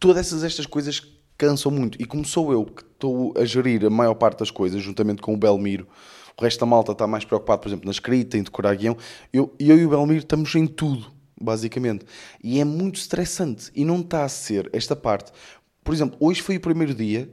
todas 0.00 0.26
essas, 0.26 0.42
estas 0.42 0.66
coisas 0.66 1.00
cansam 1.36 1.70
muito. 1.70 2.00
E 2.00 2.04
como 2.04 2.24
sou 2.24 2.52
eu 2.52 2.64
que 2.64 2.82
estou 2.82 3.34
a 3.36 3.44
gerir 3.44 3.84
a 3.84 3.90
maior 3.90 4.14
parte 4.14 4.40
das 4.40 4.50
coisas, 4.50 4.82
juntamente 4.82 5.22
com 5.22 5.34
o 5.34 5.36
Belmiro, 5.36 5.86
o 6.38 6.42
resto 6.42 6.60
da 6.60 6.66
malta 6.66 6.92
está 6.92 7.06
mais 7.06 7.24
preocupado, 7.24 7.62
por 7.62 7.68
exemplo, 7.68 7.86
na 7.86 7.92
escrita, 7.92 8.36
em 8.36 8.42
decorar 8.42 8.74
guião, 8.74 8.96
eu, 9.32 9.54
eu 9.58 9.78
e 9.78 9.86
o 9.86 9.88
Belmiro 9.88 10.20
estamos 10.20 10.54
em 10.54 10.66
tudo, 10.66 11.10
basicamente. 11.40 12.04
E 12.42 12.60
é 12.60 12.64
muito 12.64 12.96
estressante. 12.96 13.70
E 13.74 13.84
não 13.84 14.00
está 14.00 14.24
a 14.24 14.28
ser 14.28 14.68
esta 14.72 14.94
parte. 14.94 15.32
Por 15.82 15.94
exemplo, 15.94 16.16
hoje 16.20 16.42
foi 16.42 16.56
o 16.56 16.60
primeiro 16.60 16.94
dia. 16.94 17.30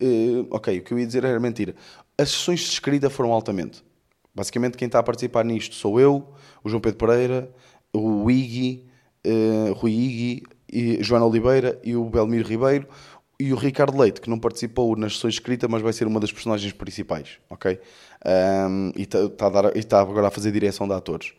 Uh, 0.00 0.48
ok, 0.50 0.78
o 0.78 0.82
que 0.82 0.92
eu 0.92 0.98
ia 0.98 1.06
dizer 1.06 1.22
era 1.22 1.38
mentira. 1.38 1.74
As 2.18 2.30
sessões 2.30 2.60
de 2.60 2.70
escrita 2.70 3.08
foram 3.08 3.32
altamente. 3.32 3.84
Basicamente, 4.34 4.76
quem 4.76 4.86
está 4.86 4.98
a 4.98 5.02
participar 5.02 5.44
nisto 5.44 5.76
sou 5.76 6.00
eu, 6.00 6.34
o 6.64 6.68
João 6.68 6.80
Pedro 6.80 6.98
Pereira, 6.98 7.54
o 7.92 8.28
Iggy, 8.28 8.84
uh, 9.24 9.72
Rui 9.74 9.92
Iggy, 9.92 10.42
e 10.74 11.02
Joana 11.02 11.24
Oliveira 11.24 11.80
e 11.84 11.94
o 11.94 12.04
Belmiro 12.06 12.48
Ribeiro 12.48 12.88
e 13.38 13.52
o 13.52 13.56
Ricardo 13.56 13.98
Leite, 13.98 14.20
que 14.20 14.30
não 14.30 14.38
participou 14.38 14.96
nas 14.96 15.14
sessões 15.14 15.34
escritas, 15.34 15.68
mas 15.68 15.82
vai 15.82 15.92
ser 15.92 16.06
uma 16.06 16.20
das 16.20 16.30
personagens 16.30 16.72
principais, 16.72 17.38
ok? 17.50 17.80
Um, 18.24 18.92
e 18.96 19.02
está 19.02 19.28
tá 19.28 19.46
agora 20.00 20.28
a 20.28 20.30
fazer 20.30 20.52
direção 20.52 20.86
de 20.86 20.94
atores. 20.94 21.30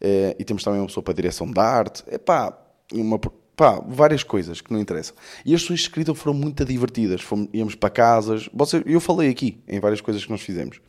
Uh, 0.00 0.34
e 0.38 0.44
temos 0.44 0.64
também 0.64 0.80
uma 0.80 0.86
pessoa 0.86 1.04
para 1.04 1.14
direção 1.14 1.46
de 1.50 1.60
arte. 1.60 2.02
É 2.06 2.16
pá, 2.16 2.58
uma, 2.92 3.18
pá, 3.18 3.82
várias 3.86 4.22
coisas 4.22 4.60
que 4.60 4.72
não 4.72 4.80
interessam. 4.80 5.14
E 5.44 5.54
as 5.54 5.60
sessões 5.60 5.80
escritas 5.80 6.18
foram 6.18 6.34
muito 6.34 6.64
divertidas. 6.64 7.20
Fomos, 7.20 7.48
íamos 7.52 7.74
para 7.74 7.90
casas. 7.90 8.48
Você, 8.52 8.82
eu 8.86 9.00
falei 9.00 9.28
aqui 9.28 9.62
em 9.68 9.78
várias 9.78 10.00
coisas 10.00 10.24
que 10.24 10.30
nós 10.30 10.40
fizemos. 10.40 10.80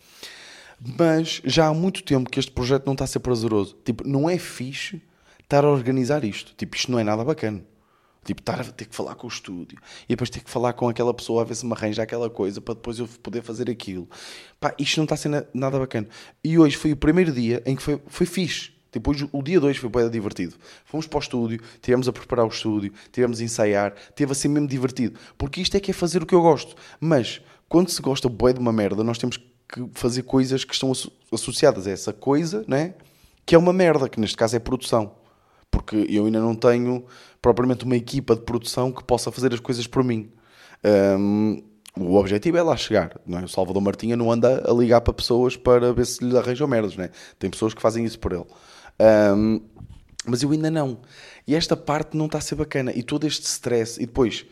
Mas 0.97 1.41
já 1.45 1.67
há 1.67 1.73
muito 1.73 2.03
tempo 2.03 2.29
que 2.29 2.39
este 2.39 2.51
projeto 2.51 2.85
não 2.85 2.93
está 2.93 3.03
a 3.03 3.07
ser 3.07 3.19
prazeroso. 3.19 3.77
Tipo, 3.83 4.07
não 4.07 4.29
é 4.29 4.37
fixe 4.37 5.01
estar 5.41 5.65
a 5.65 5.69
organizar 5.69 6.23
isto. 6.23 6.53
Tipo, 6.55 6.75
isto 6.75 6.91
não 6.91 6.99
é 6.99 7.03
nada 7.03 7.23
bacana. 7.23 7.63
Tipo, 8.23 8.41
estar 8.41 8.61
a 8.61 8.63
ter 8.63 8.85
que 8.85 8.95
falar 8.95 9.15
com 9.15 9.27
o 9.27 9.29
estúdio 9.29 9.77
e 10.03 10.09
depois 10.09 10.29
ter 10.29 10.39
que 10.39 10.49
falar 10.49 10.73
com 10.73 10.87
aquela 10.87 11.13
pessoa 11.13 11.41
a 11.41 11.45
ver 11.45 11.55
se 11.55 11.65
me 11.65 11.73
arranja 11.73 12.03
aquela 12.03 12.29
coisa 12.29 12.61
para 12.61 12.73
depois 12.73 12.99
eu 12.99 13.07
poder 13.21 13.41
fazer 13.41 13.69
aquilo. 13.69 14.07
Pá, 14.59 14.73
isto 14.79 14.97
não 14.97 15.03
está 15.03 15.15
a 15.15 15.17
ser 15.17 15.47
nada 15.53 15.77
bacana. 15.77 16.07
E 16.43 16.57
hoje 16.57 16.77
foi 16.77 16.93
o 16.93 16.97
primeiro 16.97 17.31
dia 17.31 17.61
em 17.65 17.75
que 17.75 17.81
foi, 17.81 18.01
foi 18.07 18.25
fixe. 18.25 18.71
Tipo, 18.93 19.09
hoje, 19.09 19.27
o 19.31 19.41
dia 19.41 19.59
2 19.59 19.75
foi 19.77 19.89
bem 19.89 20.07
divertido. 20.07 20.55
Fomos 20.85 21.07
para 21.07 21.17
o 21.17 21.19
estúdio, 21.19 21.59
tivemos 21.81 22.07
a 22.07 22.13
preparar 22.13 22.45
o 22.45 22.49
estúdio, 22.49 22.93
tivemos 23.11 23.41
a 23.41 23.43
ensaiar, 23.43 23.95
teve 24.15 24.31
a 24.31 24.35
ser 24.35 24.49
mesmo 24.49 24.67
divertido. 24.67 25.19
Porque 25.35 25.61
isto 25.61 25.75
é 25.75 25.79
que 25.79 25.89
é 25.89 25.93
fazer 25.93 26.21
o 26.21 26.27
que 26.27 26.35
eu 26.35 26.41
gosto. 26.43 26.75
Mas, 26.99 27.41
quando 27.67 27.89
se 27.89 27.99
gosta 27.99 28.29
bué 28.29 28.53
de 28.53 28.59
uma 28.59 28.71
merda, 28.71 29.03
nós 29.03 29.17
temos 29.17 29.37
que 29.37 29.89
fazer 29.93 30.21
coisas 30.21 30.63
que 30.63 30.75
estão 30.75 30.91
associadas 31.31 31.87
a 31.87 31.91
essa 31.91 32.13
coisa, 32.13 32.63
né? 32.67 32.93
Que 33.43 33.55
é 33.55 33.57
uma 33.57 33.73
merda, 33.73 34.07
que 34.07 34.19
neste 34.19 34.37
caso 34.37 34.55
é 34.55 34.59
produção. 34.59 35.15
Porque 35.83 36.07
eu 36.09 36.25
ainda 36.25 36.39
não 36.39 36.55
tenho 36.55 37.05
propriamente 37.41 37.83
uma 37.83 37.95
equipa 37.95 38.35
de 38.35 38.41
produção 38.41 38.91
que 38.91 39.03
possa 39.03 39.31
fazer 39.31 39.53
as 39.53 39.59
coisas 39.59 39.85
por 39.85 40.03
mim. 40.03 40.31
Um, 41.19 41.61
o 41.95 42.15
objetivo 42.15 42.57
é 42.57 42.63
lá 42.63 42.75
chegar, 42.75 43.19
não 43.25 43.39
é? 43.39 43.43
O 43.43 43.47
Salvador 43.47 43.81
Martinha 43.81 44.15
não 44.15 44.31
anda 44.31 44.63
a 44.67 44.73
ligar 44.73 45.01
para 45.01 45.13
pessoas 45.13 45.55
para 45.55 45.93
ver 45.93 46.05
se 46.05 46.23
lhe 46.23 46.35
arranjam 46.35 46.67
merdas, 46.67 46.95
não 46.95 47.03
é? 47.03 47.11
Tem 47.37 47.49
pessoas 47.49 47.73
que 47.73 47.81
fazem 47.81 48.03
isso 48.03 48.17
por 48.17 48.31
ele. 48.31 48.45
Um, 49.35 49.61
mas 50.25 50.41
eu 50.41 50.51
ainda 50.51 50.71
não. 50.71 51.01
E 51.45 51.53
esta 51.53 51.75
parte 51.75 52.17
não 52.17 52.25
está 52.25 52.37
a 52.37 52.41
ser 52.41 52.55
bacana. 52.55 52.91
E 52.95 53.03
todo 53.03 53.27
este 53.27 53.43
stress. 53.43 54.01
E 54.01 54.05
depois, 54.05 54.45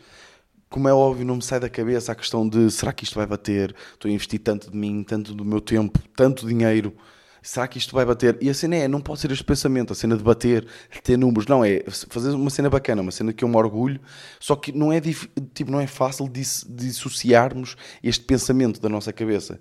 como 0.68 0.86
é 0.88 0.92
óbvio, 0.92 1.24
não 1.24 1.36
me 1.36 1.42
sai 1.42 1.58
da 1.58 1.68
cabeça 1.68 2.12
a 2.12 2.14
questão 2.14 2.48
de 2.48 2.70
será 2.70 2.92
que 2.92 3.04
isto 3.04 3.14
vai 3.14 3.26
bater? 3.26 3.74
Estou 3.94 4.08
a 4.10 4.12
investir 4.12 4.38
tanto 4.38 4.70
de 4.70 4.76
mim, 4.76 5.02
tanto 5.02 5.34
do 5.34 5.44
meu 5.44 5.60
tempo, 5.60 5.98
tanto 6.14 6.46
dinheiro 6.46 6.94
será 7.42 7.66
que 7.66 7.78
isto 7.78 7.94
vai 7.94 8.04
bater? 8.04 8.38
E 8.40 8.48
a 8.48 8.54
cena 8.54 8.76
é, 8.76 8.88
não 8.88 9.00
pode 9.00 9.20
ser 9.20 9.30
este 9.32 9.44
pensamento, 9.44 9.92
a 9.92 9.96
cena 9.96 10.16
de 10.16 10.22
bater, 10.22 10.66
de 10.90 11.02
ter 11.02 11.16
números, 11.16 11.46
não, 11.46 11.64
é 11.64 11.82
fazer 11.88 12.30
uma 12.30 12.50
cena 12.50 12.70
bacana, 12.70 13.02
uma 13.02 13.10
cena 13.10 13.32
que 13.32 13.44
eu 13.44 13.48
me 13.48 13.56
orgulho, 13.56 14.00
só 14.38 14.54
que 14.54 14.72
não 14.72 14.92
é, 14.92 15.00
tipo, 15.00 15.70
não 15.70 15.80
é 15.80 15.86
fácil 15.86 16.28
dissociarmos 16.28 17.76
este 18.02 18.24
pensamento 18.24 18.80
da 18.80 18.88
nossa 18.88 19.12
cabeça. 19.12 19.60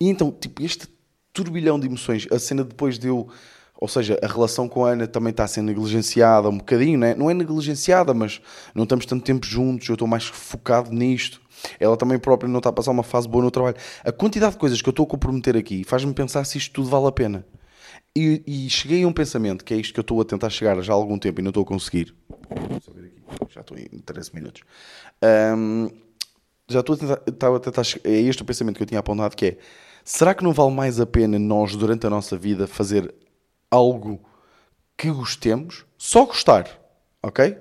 E 0.00 0.08
então, 0.08 0.30
tipo, 0.30 0.62
este 0.62 0.88
turbilhão 1.32 1.78
de 1.78 1.86
emoções, 1.86 2.26
a 2.30 2.38
cena 2.38 2.64
depois 2.64 2.98
de 2.98 3.08
eu 3.08 3.28
ou 3.78 3.88
seja, 3.88 4.18
a 4.22 4.26
relação 4.26 4.68
com 4.68 4.86
a 4.86 4.92
Ana 4.92 5.06
também 5.06 5.30
está 5.30 5.44
a 5.44 5.46
ser 5.46 5.60
negligenciada 5.60 6.48
um 6.48 6.56
bocadinho, 6.56 6.98
né? 6.98 7.14
não 7.14 7.30
é 7.30 7.34
negligenciada, 7.34 8.14
mas 8.14 8.40
não 8.74 8.84
estamos 8.84 9.04
tanto 9.04 9.22
tempo 9.22 9.44
juntos, 9.44 9.88
eu 9.88 9.94
estou 9.94 10.08
mais 10.08 10.24
focado 10.24 10.90
nisto. 10.90 11.40
Ela 11.78 11.96
também 11.96 12.18
própria 12.18 12.48
não 12.48 12.58
está 12.58 12.70
a 12.70 12.72
passar 12.72 12.90
uma 12.90 13.02
fase 13.02 13.28
boa 13.28 13.44
no 13.44 13.50
trabalho. 13.50 13.76
A 14.04 14.12
quantidade 14.12 14.52
de 14.52 14.58
coisas 14.58 14.80
que 14.80 14.88
eu 14.88 14.90
estou 14.92 15.04
a 15.04 15.08
comprometer 15.08 15.56
aqui 15.56 15.84
faz-me 15.84 16.12
pensar 16.12 16.44
se 16.44 16.58
isto 16.58 16.72
tudo 16.72 16.88
vale 16.88 17.06
a 17.06 17.12
pena. 17.12 17.46
E, 18.14 18.42
e, 18.46 18.70
cheguei 18.70 19.04
a 19.04 19.08
um 19.08 19.12
pensamento, 19.12 19.64
que 19.64 19.74
é 19.74 19.76
isto 19.76 19.92
que 19.92 20.00
eu 20.00 20.02
estou 20.02 20.20
a 20.20 20.24
tentar 20.24 20.48
chegar 20.48 20.80
já 20.80 20.92
há 20.92 20.96
algum 20.96 21.18
tempo 21.18 21.40
e 21.40 21.42
não 21.42 21.50
estou 21.50 21.62
a 21.62 21.66
conseguir. 21.66 22.14
Já 23.50 23.60
estou 23.60 23.76
em 23.76 23.98
13 23.98 24.34
minutos. 24.34 24.62
Um, 25.22 25.90
já 26.68 26.80
estou 26.80 26.94
a 26.94 26.98
tentar, 26.98 27.54
a 27.54 27.60
tentar, 27.60 27.82
é 28.04 28.12
este 28.12 28.42
o 28.42 28.44
pensamento 28.44 28.76
que 28.76 28.82
eu 28.82 28.86
tinha 28.86 29.00
apontado, 29.00 29.36
que 29.36 29.46
é, 29.46 29.58
será 30.04 30.34
que 30.34 30.42
não 30.42 30.52
vale 30.52 30.72
mais 30.72 30.98
a 30.98 31.06
pena 31.06 31.38
nós, 31.38 31.76
durante 31.76 32.06
a 32.06 32.10
nossa 32.10 32.36
vida, 32.36 32.66
fazer 32.66 33.14
algo 33.70 34.20
que 34.96 35.10
gostemos, 35.10 35.84
só 35.98 36.24
gostar, 36.24 36.68
ok? 37.22 37.58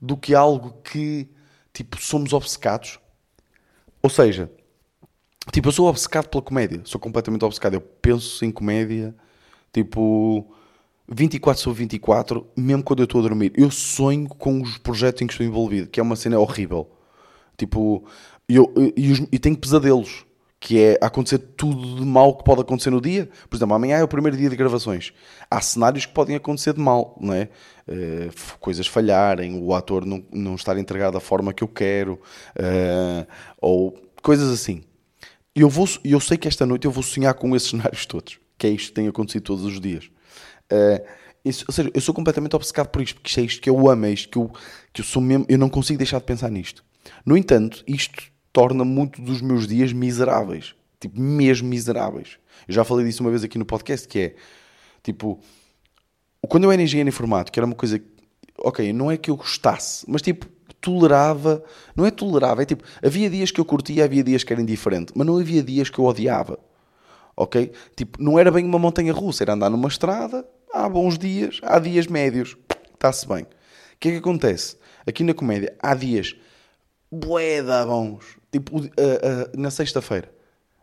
Do 0.00 0.16
que 0.16 0.34
algo 0.34 0.80
que, 0.82 1.28
tipo, 1.72 2.00
somos 2.00 2.32
obcecados. 2.32 2.98
Ou 4.04 4.10
seja, 4.10 4.50
tipo, 5.50 5.68
eu 5.68 5.72
sou 5.72 5.88
obcecado 5.88 6.28
pela 6.28 6.42
comédia, 6.42 6.82
sou 6.84 7.00
completamente 7.00 7.42
obcecado. 7.42 7.72
Eu 7.72 7.80
penso 7.80 8.44
em 8.44 8.50
comédia, 8.50 9.14
tipo, 9.72 10.46
24 11.08 11.62
sobre 11.62 11.78
24, 11.84 12.46
mesmo 12.54 12.82
quando 12.82 13.00
eu 13.00 13.04
estou 13.04 13.20
a 13.20 13.22
dormir. 13.22 13.50
Eu 13.56 13.70
sonho 13.70 14.28
com 14.28 14.60
os 14.60 14.76
projetos 14.76 15.22
em 15.22 15.26
que 15.26 15.32
estou 15.32 15.46
envolvido, 15.46 15.88
que 15.88 15.98
é 15.98 16.02
uma 16.02 16.16
cena 16.16 16.38
horrível. 16.38 16.86
Tipo, 17.56 18.04
eu, 18.46 18.70
eu, 18.76 18.92
eu, 18.94 19.28
eu 19.32 19.38
tenho 19.38 19.56
pesadelos 19.56 20.26
que 20.64 20.80
é 20.80 20.98
acontecer 21.02 21.36
tudo 21.36 21.96
de 21.96 22.06
mal 22.06 22.34
que 22.34 22.42
pode 22.42 22.62
acontecer 22.62 22.88
no 22.88 22.98
dia. 22.98 23.28
Por 23.50 23.54
exemplo, 23.54 23.74
amanhã 23.74 23.98
é 23.98 24.02
o 24.02 24.08
primeiro 24.08 24.34
dia 24.34 24.48
de 24.48 24.56
gravações. 24.56 25.12
Há 25.50 25.60
cenários 25.60 26.06
que 26.06 26.14
podem 26.14 26.34
acontecer 26.34 26.72
de 26.72 26.80
mal, 26.80 27.18
não 27.20 27.34
é? 27.34 27.50
Uh, 27.86 28.58
coisas 28.60 28.86
falharem, 28.86 29.62
o 29.62 29.74
ator 29.74 30.06
não, 30.06 30.24
não 30.32 30.54
estar 30.54 30.78
entregado 30.78 31.12
da 31.12 31.20
forma 31.20 31.52
que 31.52 31.62
eu 31.62 31.68
quero, 31.68 32.14
uh, 32.56 33.26
ou 33.60 33.92
coisas 34.22 34.50
assim. 34.50 34.82
Eu, 35.54 35.68
vou, 35.68 35.86
eu 36.02 36.18
sei 36.18 36.38
que 36.38 36.48
esta 36.48 36.64
noite 36.64 36.86
eu 36.86 36.90
vou 36.90 37.02
sonhar 37.02 37.34
com 37.34 37.54
esses 37.54 37.68
cenários 37.68 38.06
todos, 38.06 38.38
que 38.56 38.66
é 38.66 38.70
isto 38.70 38.88
que 38.88 38.94
tem 38.94 39.06
acontecido 39.06 39.42
todos 39.42 39.66
os 39.66 39.78
dias. 39.78 40.06
Uh, 40.72 41.04
isso, 41.44 41.66
ou 41.68 41.74
seja, 41.74 41.90
eu 41.92 42.00
sou 42.00 42.14
completamente 42.14 42.56
obcecado 42.56 42.88
por 42.88 43.02
isto, 43.02 43.16
porque 43.16 43.28
isto 43.28 43.38
é 43.38 43.42
isto 43.42 43.60
que 43.60 43.68
eu 43.68 43.86
amo, 43.86 44.06
é 44.06 44.12
isto 44.12 44.30
que 44.30 44.38
eu, 44.38 44.50
que 44.94 45.02
eu 45.02 45.04
sou 45.04 45.20
mesmo, 45.20 45.44
eu 45.46 45.58
não 45.58 45.68
consigo 45.68 45.98
deixar 45.98 46.20
de 46.20 46.24
pensar 46.24 46.50
nisto. 46.50 46.82
No 47.26 47.36
entanto, 47.36 47.84
isto 47.86 48.32
torna 48.54 48.84
muito 48.84 49.20
dos 49.20 49.42
meus 49.42 49.66
dias 49.66 49.92
miseráveis. 49.92 50.76
Tipo, 51.00 51.20
mesmo 51.20 51.68
miseráveis. 51.68 52.38
Eu 52.68 52.74
já 52.74 52.84
falei 52.84 53.04
disso 53.04 53.22
uma 53.22 53.28
vez 53.28 53.42
aqui 53.42 53.58
no 53.58 53.66
podcast, 53.66 54.06
que 54.06 54.18
é, 54.20 54.34
tipo, 55.02 55.40
quando 56.48 56.62
eu 56.62 56.70
era 56.70 56.80
engenheiro 56.80 57.08
informático, 57.08 57.58
era 57.58 57.66
uma 57.66 57.74
coisa, 57.74 58.00
ok, 58.56 58.92
não 58.92 59.10
é 59.10 59.16
que 59.16 59.28
eu 59.28 59.36
gostasse, 59.36 60.06
mas 60.08 60.22
tipo, 60.22 60.46
tolerava, 60.80 61.64
não 61.96 62.06
é 62.06 62.12
tolerável, 62.12 62.62
é 62.62 62.64
tipo, 62.64 62.84
havia 63.04 63.28
dias 63.28 63.50
que 63.50 63.60
eu 63.60 63.64
curtia, 63.64 64.04
havia 64.04 64.22
dias 64.22 64.44
que 64.44 64.52
era 64.52 64.62
indiferente, 64.62 65.12
mas 65.16 65.26
não 65.26 65.36
havia 65.36 65.62
dias 65.62 65.90
que 65.90 65.98
eu 65.98 66.04
odiava, 66.04 66.56
ok? 67.36 67.72
Tipo, 67.96 68.22
não 68.22 68.38
era 68.38 68.52
bem 68.52 68.64
uma 68.64 68.78
montanha 68.78 69.12
russa, 69.12 69.42
era 69.42 69.54
andar 69.54 69.68
numa 69.68 69.88
estrada, 69.88 70.46
há 70.72 70.88
bons 70.88 71.18
dias, 71.18 71.60
há 71.64 71.80
dias 71.80 72.06
médios, 72.06 72.56
está-se 72.94 73.26
bem. 73.26 73.42
O 73.42 73.46
que 73.98 74.08
é 74.08 74.12
que 74.12 74.18
acontece? 74.18 74.76
Aqui 75.04 75.24
na 75.24 75.34
comédia, 75.34 75.74
há 75.82 75.94
dias 75.94 76.36
bué 77.14 77.62
bons, 77.86 78.36
tipo, 78.50 78.78
uh, 78.78 78.82
uh, 78.82 79.60
na 79.60 79.70
sexta-feira, 79.70 80.32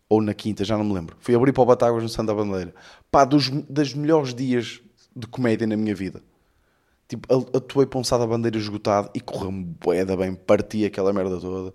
ou 0.07 0.21
na 0.21 0.33
quinta, 0.33 0.63
já 0.63 0.77
não 0.77 0.83
me 0.83 0.93
lembro, 0.93 1.15
fui 1.19 1.35
abrir 1.35 1.53
para 1.53 1.63
o 1.63 1.65
Batáguas 1.65 2.03
no 2.03 2.09
Santa 2.09 2.33
Bandeira. 2.33 2.73
Pá, 3.09 3.25
dos, 3.25 3.49
dos 3.49 3.93
melhores 3.93 4.33
dias 4.33 4.81
de 5.15 5.27
comédia 5.27 5.67
na 5.67 5.77
minha 5.77 5.95
vida. 5.95 6.21
Tipo, 7.07 7.27
atuei 7.55 7.85
para 7.85 7.99
um 7.99 8.03
da 8.03 8.25
Bandeira 8.25 8.57
esgotado 8.57 9.09
e 9.13 9.19
correu-me 9.19 9.65
bué 9.65 10.05
bem, 10.05 10.33
parti 10.33 10.85
aquela 10.85 11.11
merda 11.11 11.39
toda. 11.39 11.73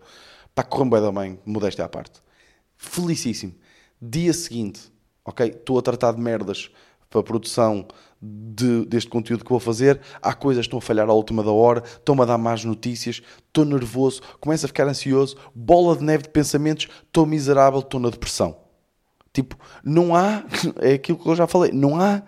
Pá, 0.55 0.63
correu-me 0.63 0.91
bué 0.91 1.13
bem, 1.13 1.39
modéstia 1.45 1.85
à 1.85 1.89
parte. 1.89 2.23
Felicíssimo. 2.77 3.55
Dia 4.01 4.33
seguinte, 4.33 4.91
ok? 5.25 5.49
Estou 5.49 5.79
a 5.79 5.83
tratar 5.83 6.13
de 6.13 6.21
merdas 6.21 6.71
para 7.11 7.21
a 7.21 7.23
produção 7.23 7.87
de, 8.21 8.85
deste 8.87 9.11
conteúdo 9.11 9.45
que 9.45 9.51
vou 9.51 9.61
fazer, 9.61 10.01
há 10.21 10.33
coisas 10.33 10.65
que 10.65 10.69
estão 10.69 10.79
a 10.79 10.83
falhar 10.83 11.09
à 11.09 11.13
última 11.13 11.43
da 11.43 11.51
hora, 11.51 11.83
estão-me 11.85 12.23
a 12.23 12.25
dar 12.25 12.39
más 12.39 12.65
notícias, 12.65 13.23
estou 13.47 13.65
nervoso, 13.65 14.23
começo 14.41 14.65
a 14.65 14.69
ficar 14.69 14.89
ansioso, 14.89 15.37
bola 15.55 15.97
de 15.97 16.05
neve 16.05 16.25
de 16.25 16.31
pensamentos, 16.31 16.89
estou 17.07 17.27
miserável, 17.27 17.81
estou 17.81 18.01
na 18.01 18.11
depressão. 18.11 18.57
Tipo, 19.33 19.57
não 19.85 20.15
há, 20.15 20.45
é 20.81 20.95
aquilo 20.95 21.19
que 21.19 21.29
eu 21.29 21.37
já 21.37 21.47
falei, 21.47 21.73
não 21.73 22.01
há, 22.01 22.23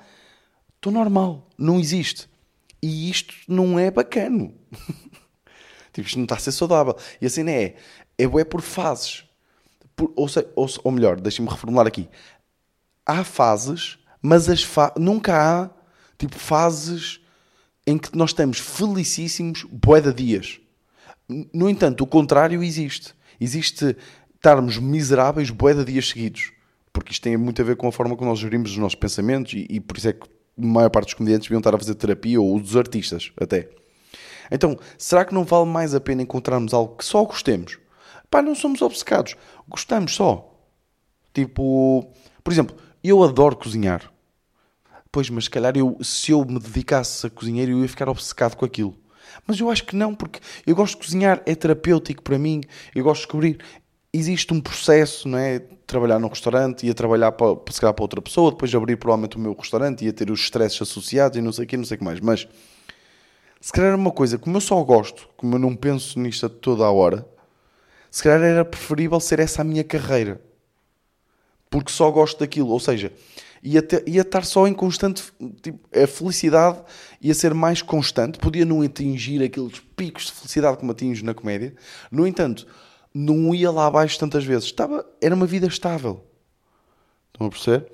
estou 0.77 0.93
normal, 0.93 1.49
não 1.57 1.81
existe. 1.81 2.29
E 2.83 3.11
isto 3.11 3.35
não 3.49 3.79
é 3.79 3.91
bacano. 3.91 4.55
tipo, 5.93 6.07
isto 6.07 6.17
não 6.17 6.25
está 6.25 6.37
a 6.37 6.39
ser 6.39 6.53
saudável. 6.53 6.97
E 7.21 7.27
assim 7.27 7.49
é, 7.49 7.75
é, 8.17 8.25
é 8.25 8.45
por 8.45 8.61
fases. 8.61 9.25
Por, 9.97 10.13
ou, 10.15 10.29
sei, 10.29 10.47
ou, 10.55 10.69
ou 10.85 10.93
melhor, 10.93 11.19
deixem-me 11.19 11.51
reformular 11.51 11.87
aqui. 11.87 12.09
Há 13.05 13.25
fases, 13.25 13.99
mas 14.23 14.49
as 14.49 14.63
fa 14.63 14.93
nunca 14.97 15.35
há 15.35 15.71
tipo 16.19 16.37
fases 16.39 17.21
em 17.87 17.97
que 17.97 18.17
nós 18.17 18.31
estamos 18.31 18.59
felicíssimos 18.59 19.65
de 20.03 20.13
dias. 20.13 20.61
No 21.53 21.71
entanto, 21.71 22.03
o 22.03 22.07
contrário 22.07 22.63
existe. 22.63 23.15
Existe 23.41 23.97
estarmos 24.35 24.79
miseráveis 24.79 25.51
de 25.51 25.85
dias 25.85 26.09
seguidos. 26.09 26.53
Porque 26.93 27.13
isto 27.13 27.23
tem 27.23 27.37
muito 27.37 27.63
a 27.63 27.65
ver 27.65 27.77
com 27.77 27.89
a 27.89 27.93
forma 27.93 28.17
como 28.17 28.31
nós 28.31 28.39
gerimos 28.39 28.73
os 28.73 28.77
nossos 28.77 28.99
pensamentos 28.99 29.53
e, 29.53 29.67
e 29.71 29.81
por 29.81 29.97
isso 29.97 30.09
é 30.09 30.13
que 30.13 30.27
a 30.27 30.67
maior 30.67 30.91
parte 30.91 31.07
dos 31.07 31.15
comediantes 31.15 31.47
deviam 31.47 31.61
estar 31.61 31.75
a 31.75 31.79
fazer 31.79 31.95
terapia 31.95 32.41
ou 32.41 32.59
dos 32.59 32.77
artistas 32.77 33.31
até. 33.41 33.69
Então, 34.51 34.79
será 34.97 35.25
que 35.25 35.35
não 35.35 35.45
vale 35.45 35.67
mais 35.67 35.95
a 35.95 36.01
pena 36.01 36.23
encontrarmos 36.23 36.75
algo 36.75 36.97
que 36.97 37.05
só 37.05 37.25
gostemos? 37.25 37.79
Pá, 38.31 38.43
não 38.43 38.55
somos 38.55 38.83
obcecados. 38.83 39.37
Gostamos 39.69 40.15
só. 40.15 40.55
Tipo, 41.33 42.11
por 42.43 42.53
exemplo, 42.53 42.77
eu 43.03 43.23
adoro 43.23 43.57
cozinhar. 43.57 44.13
Pois, 45.19 45.31
mas 45.31 45.45
se 45.45 45.51
calhar 45.51 45.77
eu, 45.77 45.99
se 46.01 46.31
eu 46.31 46.45
me 46.45 46.61
dedicasse 46.61 47.27
a 47.27 47.31
cozinhar, 47.31 47.69
eu 47.69 47.83
ia 47.83 47.89
ficar 47.89 48.09
obcecado 48.09 48.55
com 48.55 48.65
aquilo. 48.65 48.97
Mas 49.45 49.59
eu 49.59 49.69
acho 49.69 49.85
que 49.85 49.97
não, 49.97 50.15
porque 50.15 50.39
eu 50.65 50.77
gosto 50.77 50.95
de 50.95 51.05
cozinhar, 51.05 51.43
é 51.45 51.57
terapêutico 51.57 52.23
para 52.23 52.39
mim, 52.39 52.61
eu 52.95 53.03
gosto 53.03 53.23
de 53.23 53.27
descobrir. 53.27 53.59
Existe 54.13 54.55
um 54.55 54.61
processo, 54.61 55.27
não 55.27 55.37
é? 55.37 55.59
Trabalhar 55.89 56.21
num 56.21 56.29
restaurante, 56.29 56.87
ia 56.87 56.95
trabalhar 56.95 57.33
para, 57.33 57.49
se 57.69 57.81
calhar 57.81 57.93
para 57.93 58.05
outra 58.05 58.23
pessoa, 58.23 58.53
depois 58.53 58.73
abrir 58.73 58.97
provavelmente 58.97 59.37
o 59.37 59.41
meu 59.41 59.55
restaurante, 59.55 60.05
ia 60.05 60.13
ter 60.13 60.31
os 60.31 60.39
stresses 60.39 60.81
associados 60.83 61.37
e 61.37 61.41
não 61.41 61.51
sei 61.51 61.65
o 61.65 61.67
que, 61.67 61.77
não 61.77 61.85
sei 61.85 61.97
o 61.97 61.99
que 61.99 62.05
mais. 62.05 62.21
Mas 62.21 62.47
se 63.61 63.73
calhar 63.73 63.89
era 63.89 63.97
uma 63.97 64.13
coisa, 64.13 64.39
como 64.39 64.57
eu 64.57 64.61
só 64.61 64.81
gosto, 64.85 65.29
como 65.37 65.57
eu 65.57 65.59
não 65.59 65.75
penso 65.75 66.17
nisto 66.21 66.49
toda 66.49 66.85
a 66.85 66.93
hora, 66.93 67.27
se 68.09 68.23
calhar 68.23 68.41
era 68.41 68.65
preferível 68.65 69.19
ser 69.19 69.41
essa 69.41 69.63
a 69.63 69.65
minha 69.65 69.83
carreira. 69.83 70.41
Porque 71.69 71.91
só 71.91 72.09
gosto 72.09 72.39
daquilo. 72.39 72.69
Ou 72.69 72.81
seja, 72.81 73.13
ia, 73.63 73.83
ter, 73.83 74.09
ia 74.09 74.23
estar 74.23 74.45
só 74.45 74.67
em 74.67 74.75
constante. 74.75 75.33
Tipo, 75.63 75.79
a 75.97 76.07
felicidade 76.07 76.83
ia 77.21 77.35
ser 77.35 77.55
mais 77.55 77.83
constante, 77.83 78.39
podia 78.39 78.65
não 78.65 78.83
atingir 78.83 79.43
aqueles 79.43 79.81
picos 79.97 80.27
de 80.27 80.33
felicidade 80.33 80.79
como 80.79 80.93
atinge 80.93 81.25
na 81.25 81.35
comédia. 81.35 81.75
No 82.11 82.27
entanto, 82.27 82.67
não 83.15 83.55
ia 83.55 83.71
lá 83.71 83.87
abaixo 83.87 84.19
tantas 84.19 84.45
vezes. 84.45 84.65
Estava, 84.65 85.05
era 85.21 85.35
uma 85.35 85.47
vida 85.47 85.67
estável. 85.67 86.25
Estão 87.33 87.47
a 87.47 87.51
perceber? 87.51 87.91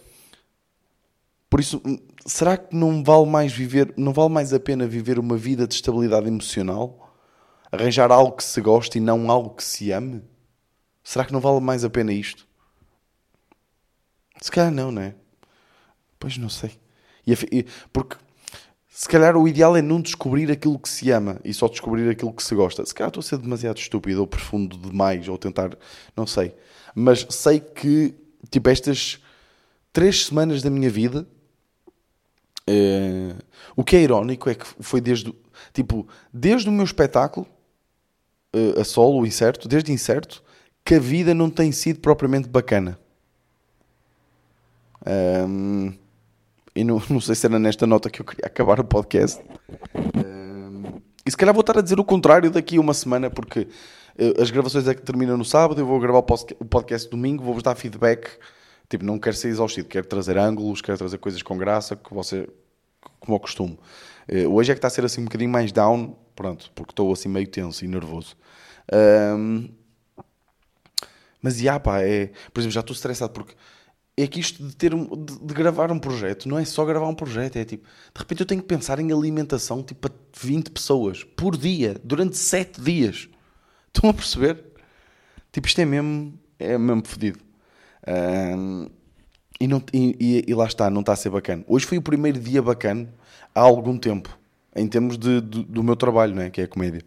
Por 1.49 1.61
isso, 1.61 1.81
será 2.27 2.57
que 2.57 2.75
não 2.75 3.05
vale 3.05 3.27
mais 3.27 3.53
viver, 3.53 3.95
não 3.97 4.13
vale 4.13 4.31
mais 4.31 4.53
a 4.53 4.59
pena 4.59 4.87
viver 4.87 5.19
uma 5.19 5.37
vida 5.37 5.67
de 5.67 5.75
estabilidade 5.75 6.27
emocional? 6.27 7.15
Arranjar 7.71 8.11
algo 8.11 8.33
que 8.37 8.45
se 8.45 8.61
goste 8.61 8.99
e 8.99 9.01
não 9.01 9.31
algo 9.31 9.51
que 9.51 9.65
se 9.65 9.93
ame? 9.93 10.23
Será 11.03 11.25
que 11.25 11.33
não 11.33 11.41
vale 11.41 11.61
mais 11.61 11.85
a 11.85 11.91
pena 11.91 12.13
isto? 12.13 12.47
Se 14.41 14.51
calhar 14.51 14.73
não, 14.73 14.91
não 14.91 15.03
é? 15.03 15.15
Pois 16.25 16.39
não 16.39 16.49
sei. 16.49 16.71
E, 17.27 17.67
porque 17.93 18.17
se 18.89 19.07
calhar 19.07 19.37
o 19.37 19.47
ideal 19.47 19.77
é 19.77 19.83
não 19.83 20.01
descobrir 20.01 20.51
aquilo 20.51 20.79
que 20.79 20.89
se 20.89 21.11
ama 21.11 21.39
e 21.45 21.53
só 21.53 21.69
descobrir 21.69 22.09
aquilo 22.09 22.33
que 22.33 22.43
se 22.43 22.55
gosta. 22.55 22.83
Se 22.87 22.95
calhar 22.95 23.09
estou 23.09 23.21
a 23.21 23.23
ser 23.23 23.37
demasiado 23.37 23.77
estúpido 23.77 24.23
ou 24.23 24.27
profundo 24.27 24.79
demais 24.79 25.29
ou 25.29 25.37
tentar, 25.37 25.77
não 26.17 26.27
sei. 26.27 26.55
Mas 26.95 27.27
sei 27.29 27.61
que, 27.61 28.15
tipo, 28.51 28.71
estas 28.71 29.21
três 29.93 30.25
semanas 30.25 30.63
da 30.63 30.71
minha 30.71 30.89
vida, 30.89 31.29
é... 32.67 33.35
o 33.77 33.85
que 33.85 33.97
é 33.97 34.01
irónico 34.01 34.49
é 34.49 34.55
que 34.55 34.65
foi 34.81 35.03
desde, 35.03 35.31
tipo, 35.75 36.09
desde 36.33 36.71
o 36.71 36.73
meu 36.73 36.87
espetáculo, 36.87 37.47
uh, 38.57 38.81
a 38.81 38.85
solo, 38.85 39.27
incerto, 39.27 39.69
desde 39.69 39.93
incerto, 39.93 40.43
que 40.83 40.95
a 40.95 40.99
vida 40.99 41.35
não 41.35 41.51
tem 41.51 41.71
sido 41.71 42.01
propriamente 42.01 42.49
bacana. 42.49 42.99
Um, 45.07 45.93
e 46.75 46.85
não, 46.85 47.03
não 47.09 47.21
sei 47.21 47.35
se 47.35 47.47
era 47.47 47.59
nesta 47.59 47.87
nota 47.87 48.11
que 48.11 48.21
eu 48.21 48.25
queria 48.25 48.47
acabar 48.47 48.81
o 48.81 48.85
podcast. 48.85 49.43
E 51.27 51.31
se 51.31 51.37
calhar 51.37 51.55
vou 51.55 51.63
estar 51.63 51.79
a 51.79 51.81
dizer 51.81 51.99
o 51.99 52.05
contrário 52.05 52.51
daqui 52.51 52.77
a 52.77 52.81
uma 52.81 52.93
semana, 52.93 53.31
porque 53.31 53.61
uh, 53.61 54.43
as 54.43 54.51
gravações 54.51 54.87
é 54.87 54.95
que 54.95 55.01
terminam 55.01 55.39
no 55.39 55.45
sábado, 55.45 55.81
eu 55.81 55.87
vou 55.87 55.99
gravar 55.99 56.19
o 56.19 56.65
podcast 56.67 57.09
domingo, 57.09 57.43
vou-vos 57.43 57.63
dar 57.63 57.75
feedback. 57.75 58.29
Tipo, 58.91 59.05
não 59.07 59.19
quero 59.19 59.35
ser 59.35 59.49
exaustivo, 59.49 59.89
quero 59.89 60.07
trazer 60.07 60.37
ângulos, 60.37 60.83
quero 60.83 60.99
trazer 60.99 61.17
coisas 61.17 61.43
com 61.43 61.57
graça, 61.57 61.97
que 61.97 62.13
você, 62.13 62.47
como 63.19 63.37
eu 63.37 63.41
costumo. 63.41 63.79
Uh, 64.31 64.53
hoje 64.53 64.71
é 64.71 64.75
que 64.75 64.79
está 64.79 64.89
a 64.89 64.91
ser 64.91 65.05
assim 65.07 65.23
um 65.23 65.25
bocadinho 65.25 65.51
mais 65.51 65.73
down, 65.73 66.15
pronto, 66.37 66.71
porque 66.75 66.93
estou 66.93 67.11
assim 67.11 67.31
meio 67.31 67.49
tenso 67.49 67.87
e 67.87 67.89
nervoso. 67.89 68.37
Um, 68.93 69.71
mas, 71.41 71.57
já, 71.59 71.81
pá, 71.81 72.03
é... 72.03 72.31
Por 72.53 72.61
exemplo, 72.61 72.73
já 72.73 72.81
estou 72.81 72.95
estressado 72.95 73.33
porque 73.33 73.55
é 74.17 74.27
que 74.27 74.39
isto 74.39 74.63
de, 74.65 74.77
ter 74.77 74.95
de, 74.95 75.39
de, 75.41 75.55
gravar 75.55 75.91
um 75.91 75.99
projeto 75.99 76.49
não 76.49 76.59
é 76.59 76.65
só 76.65 76.85
gravar 76.85 77.09
um 77.09 77.15
projeto, 77.15 77.57
é 77.57 77.65
tipo, 77.65 77.85
de 77.85 78.21
repente 78.21 78.41
eu 78.41 78.47
tenho 78.47 78.63
que 78.63 78.69
pensar 78.69 79.01
em 79.01 79.13
alimentação 79.13 79.83
tipo 79.83 80.09
a 80.09 80.11
20 80.41 80.71
pessoas 80.71 81.25
por 81.25 81.57
dia, 81.57 82.01
durante 82.05 82.37
7 82.37 82.81
dias. 82.81 83.29
Estão 83.93 84.11
a 84.11 84.15
perceber? 84.15 84.65
Tipo, 85.53 85.67
isto 85.67 85.81
é 85.81 85.85
mesmo, 85.85 86.39
é 86.59 86.77
mesmo 86.79 87.07
fodido. 87.07 87.39
Um, 88.07 88.89
e, 89.61 89.67
não, 89.67 89.83
e, 89.93 90.45
e, 90.47 90.55
lá 90.55 90.67
está, 90.67 90.91
não 90.91 91.01
está 91.01 91.13
a 91.13 91.17
ser 91.17 91.31
bacana. 91.31 91.65
Hoje 91.67 91.87
foi 91.87 91.99
o 91.99 92.03
primeiro 92.03 92.39
dia 92.41 92.61
bacana 92.61 93.09
há 93.55 93.61
algum 93.61 93.97
tempo, 93.97 94.37
em 94.75 94.87
termos 94.89 95.17
de, 95.17 95.41
de 95.41 95.63
do 95.63 95.83
meu 95.83 95.97
trabalho, 95.97 96.35
não 96.35 96.43
é? 96.43 96.51
que 96.51 96.61
é 96.61 96.65
a 96.65 96.69
comédia. 96.69 97.03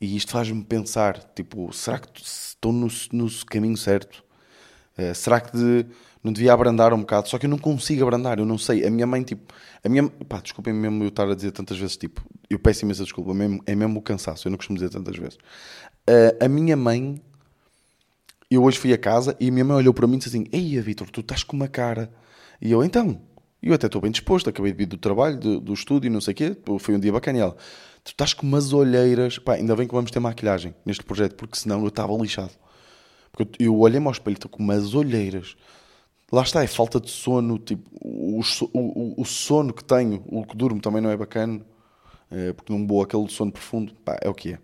E 0.00 0.16
isto 0.16 0.32
faz-me 0.32 0.64
pensar, 0.64 1.18
tipo, 1.34 1.70
será 1.72 1.98
que 1.98 2.22
estou 2.22 2.72
no, 2.72 2.88
no 3.12 3.28
caminho 3.46 3.76
certo? 3.76 4.24
Uh, 4.98 5.14
será 5.14 5.40
que 5.40 5.54
de, 5.56 5.86
não 6.22 6.32
devia 6.32 6.52
abrandar 6.52 6.92
um 6.92 7.00
bocado, 7.00 7.28
só 7.28 7.38
que 7.38 7.46
eu 7.46 7.50
não 7.50 7.58
consigo 7.58 8.02
abrandar, 8.02 8.38
eu 8.38 8.44
não 8.44 8.58
sei. 8.58 8.86
A 8.86 8.90
minha 8.90 9.06
mãe, 9.06 9.22
tipo, 9.22 9.52
a 9.82 9.88
minha, 9.88 10.08
pá, 10.08 10.40
desculpem 10.40 10.72
mesmo 10.72 11.02
eu 11.02 11.08
estar 11.08 11.28
a 11.28 11.34
dizer 11.34 11.50
tantas 11.50 11.78
vezes, 11.78 11.96
tipo, 11.96 12.22
eu 12.48 12.58
peço 12.58 12.84
imensa 12.84 13.02
desculpa, 13.04 13.32
mesmo, 13.32 13.62
é 13.66 13.74
mesmo 13.74 13.98
o 13.98 14.02
cansaço, 14.02 14.46
eu 14.46 14.50
não 14.50 14.58
costumo 14.58 14.78
dizer 14.78 14.90
tantas 14.90 15.16
vezes. 15.16 15.36
Uh, 16.08 16.44
a 16.44 16.48
minha 16.48 16.76
mãe, 16.76 17.20
eu 18.50 18.62
hoje 18.62 18.78
fui 18.78 18.92
a 18.92 18.98
casa 18.98 19.34
e 19.40 19.48
a 19.48 19.52
minha 19.52 19.64
mãe 19.64 19.76
olhou 19.76 19.94
para 19.94 20.06
mim 20.06 20.16
e 20.16 20.18
disse 20.18 20.30
assim: 20.30 20.46
Ei, 20.52 20.78
Vitor, 20.80 21.08
tu 21.10 21.20
estás 21.20 21.42
com 21.42 21.56
uma 21.56 21.68
cara. 21.68 22.12
E 22.60 22.70
eu, 22.70 22.84
então, 22.84 23.18
eu 23.62 23.72
até 23.72 23.86
estou 23.86 24.02
bem 24.02 24.10
disposto, 24.10 24.50
acabei 24.50 24.72
de 24.72 24.78
vir 24.78 24.86
do 24.86 24.98
trabalho, 24.98 25.38
do, 25.38 25.60
do 25.60 25.72
estúdio, 25.72 26.10
não 26.10 26.20
sei 26.20 26.32
o 26.32 26.34
quê, 26.34 26.56
foi 26.78 26.94
um 26.94 27.00
dia 27.00 27.12
bacana. 27.12 27.38
E 27.38 27.40
ela, 27.40 27.56
tu 28.04 28.08
estás 28.08 28.34
com 28.34 28.46
umas 28.46 28.74
olheiras, 28.74 29.38
pá, 29.38 29.54
ainda 29.54 29.74
bem 29.74 29.86
que 29.86 29.94
vamos 29.94 30.10
ter 30.10 30.20
maquilhagem 30.20 30.74
neste 30.84 31.02
projeto, 31.02 31.34
porque 31.36 31.56
senão 31.58 31.80
eu 31.80 31.88
estava 31.88 32.12
lixado. 32.14 32.52
Porque 33.32 33.62
eu, 33.62 33.72
eu 33.72 33.78
olhei-me 33.78 34.06
ao 34.06 34.12
espelho, 34.12 34.34
estou 34.34 34.50
com 34.50 34.62
umas 34.62 34.94
olheiras 34.94 35.56
Lá 36.32 36.42
está, 36.42 36.62
é 36.62 36.66
falta 36.68 37.00
de 37.00 37.10
sono, 37.10 37.58
tipo, 37.58 37.90
o, 38.00 38.40
o, 38.72 39.20
o 39.20 39.24
sono 39.24 39.72
que 39.72 39.82
tenho, 39.82 40.22
o 40.26 40.44
que 40.44 40.56
durmo 40.56 40.80
também 40.80 41.02
não 41.02 41.10
é 41.10 41.16
bacana, 41.16 41.60
é, 42.30 42.52
porque 42.52 42.72
não 42.72 42.86
vou 42.86 43.02
aquele 43.02 43.28
sono 43.28 43.50
profundo, 43.50 43.92
pá, 44.04 44.16
é 44.22 44.28
o 44.28 44.34
que 44.34 44.52
é. 44.52 44.58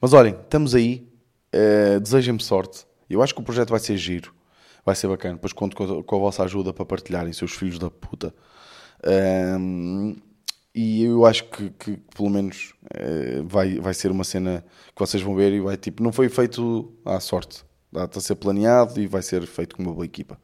Mas 0.00 0.14
olhem, 0.14 0.32
estamos 0.32 0.74
aí, 0.74 1.06
é, 1.52 2.00
desejem-me 2.00 2.42
sorte. 2.42 2.86
Eu 3.10 3.22
acho 3.22 3.34
que 3.34 3.40
o 3.40 3.44
projeto 3.44 3.70
vai 3.70 3.80
ser 3.80 3.98
giro, 3.98 4.34
vai 4.84 4.96
ser 4.96 5.06
bacana. 5.06 5.34
Depois 5.34 5.52
conto 5.52 5.76
com 5.76 5.84
a, 5.84 6.02
com 6.02 6.16
a 6.16 6.18
vossa 6.18 6.42
ajuda 6.44 6.72
para 6.72 6.86
partilharem, 6.86 7.32
seus 7.34 7.52
filhos 7.52 7.78
da 7.78 7.90
puta. 7.90 8.34
Um, 9.58 10.16
e 10.74 11.04
eu 11.04 11.26
acho 11.26 11.44
que, 11.44 11.70
que 11.70 11.96
pelo 12.14 12.30
menos 12.30 12.74
é, 12.94 13.42
vai, 13.42 13.78
vai 13.78 13.92
ser 13.92 14.10
uma 14.10 14.24
cena 14.24 14.64
que 14.94 14.98
vocês 15.00 15.22
vão 15.22 15.34
ver 15.34 15.52
e 15.52 15.60
vai 15.60 15.76
tipo, 15.76 16.02
não 16.02 16.12
foi 16.12 16.28
feito 16.30 16.92
à 17.04 17.20
sorte 17.20 17.64
está 18.04 18.18
a 18.18 18.22
ser 18.22 18.34
planeado 18.36 19.00
e 19.00 19.06
vai 19.06 19.22
ser 19.22 19.46
feito 19.46 19.76
com 19.76 19.82
uma 19.82 19.92
boa 19.92 20.04
equipa. 20.04 20.38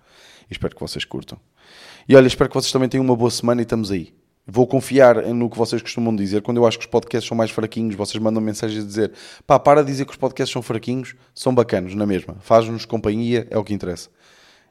E 0.48 0.52
espero 0.52 0.74
que 0.74 0.80
vocês 0.80 1.04
curtam. 1.04 1.38
E 2.08 2.16
olha, 2.16 2.26
espero 2.26 2.48
que 2.50 2.54
vocês 2.54 2.72
também 2.72 2.88
tenham 2.88 3.04
uma 3.04 3.16
boa 3.16 3.30
semana 3.30 3.60
e 3.60 3.64
estamos 3.64 3.90
aí. 3.90 4.14
Vou 4.46 4.66
confiar 4.66 5.22
no 5.28 5.48
que 5.48 5.56
vocês 5.56 5.80
costumam 5.80 6.14
dizer. 6.14 6.42
Quando 6.42 6.56
eu 6.56 6.66
acho 6.66 6.76
que 6.76 6.84
os 6.84 6.90
podcasts 6.90 7.28
são 7.28 7.36
mais 7.36 7.50
fraquinhos, 7.50 7.94
vocês 7.94 8.20
mandam 8.20 8.42
mensagens 8.42 8.82
a 8.82 8.86
dizer 8.86 9.12
pá, 9.46 9.58
para 9.58 9.82
de 9.82 9.86
dizer 9.92 10.04
que 10.04 10.10
os 10.10 10.16
podcasts 10.16 10.52
são 10.52 10.62
fraquinhos, 10.62 11.14
são 11.32 11.54
bacanos, 11.54 11.94
na 11.94 12.04
mesma. 12.04 12.36
Faz-nos 12.40 12.84
companhia, 12.84 13.46
é 13.50 13.56
o 13.56 13.62
que 13.62 13.72
interessa. 13.72 14.10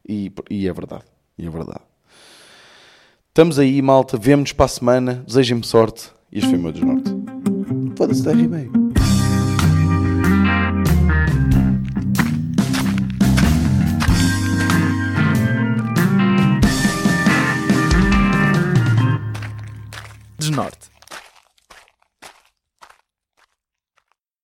E, 0.07 0.31
e 0.49 0.67
é 0.67 0.73
verdade. 0.73 1.05
E 1.37 1.47
é 1.47 1.49
verdade. 1.49 1.81
Estamos 3.29 3.57
aí, 3.57 3.81
malta. 3.81 4.17
Vemo-nos 4.17 4.51
para 4.51 4.65
a 4.65 4.69
semana. 4.69 5.23
Desejem-me 5.25 5.63
sorte. 5.63 6.11
E 6.31 6.39
este 6.39 6.49
foi 6.49 6.59
o 6.59 6.61
meu 6.61 6.71
desnorte. 6.73 7.09
Foda-se, 7.95 8.23
da 8.23 8.33
rimei. 8.33 8.80
Norte. 20.51 20.90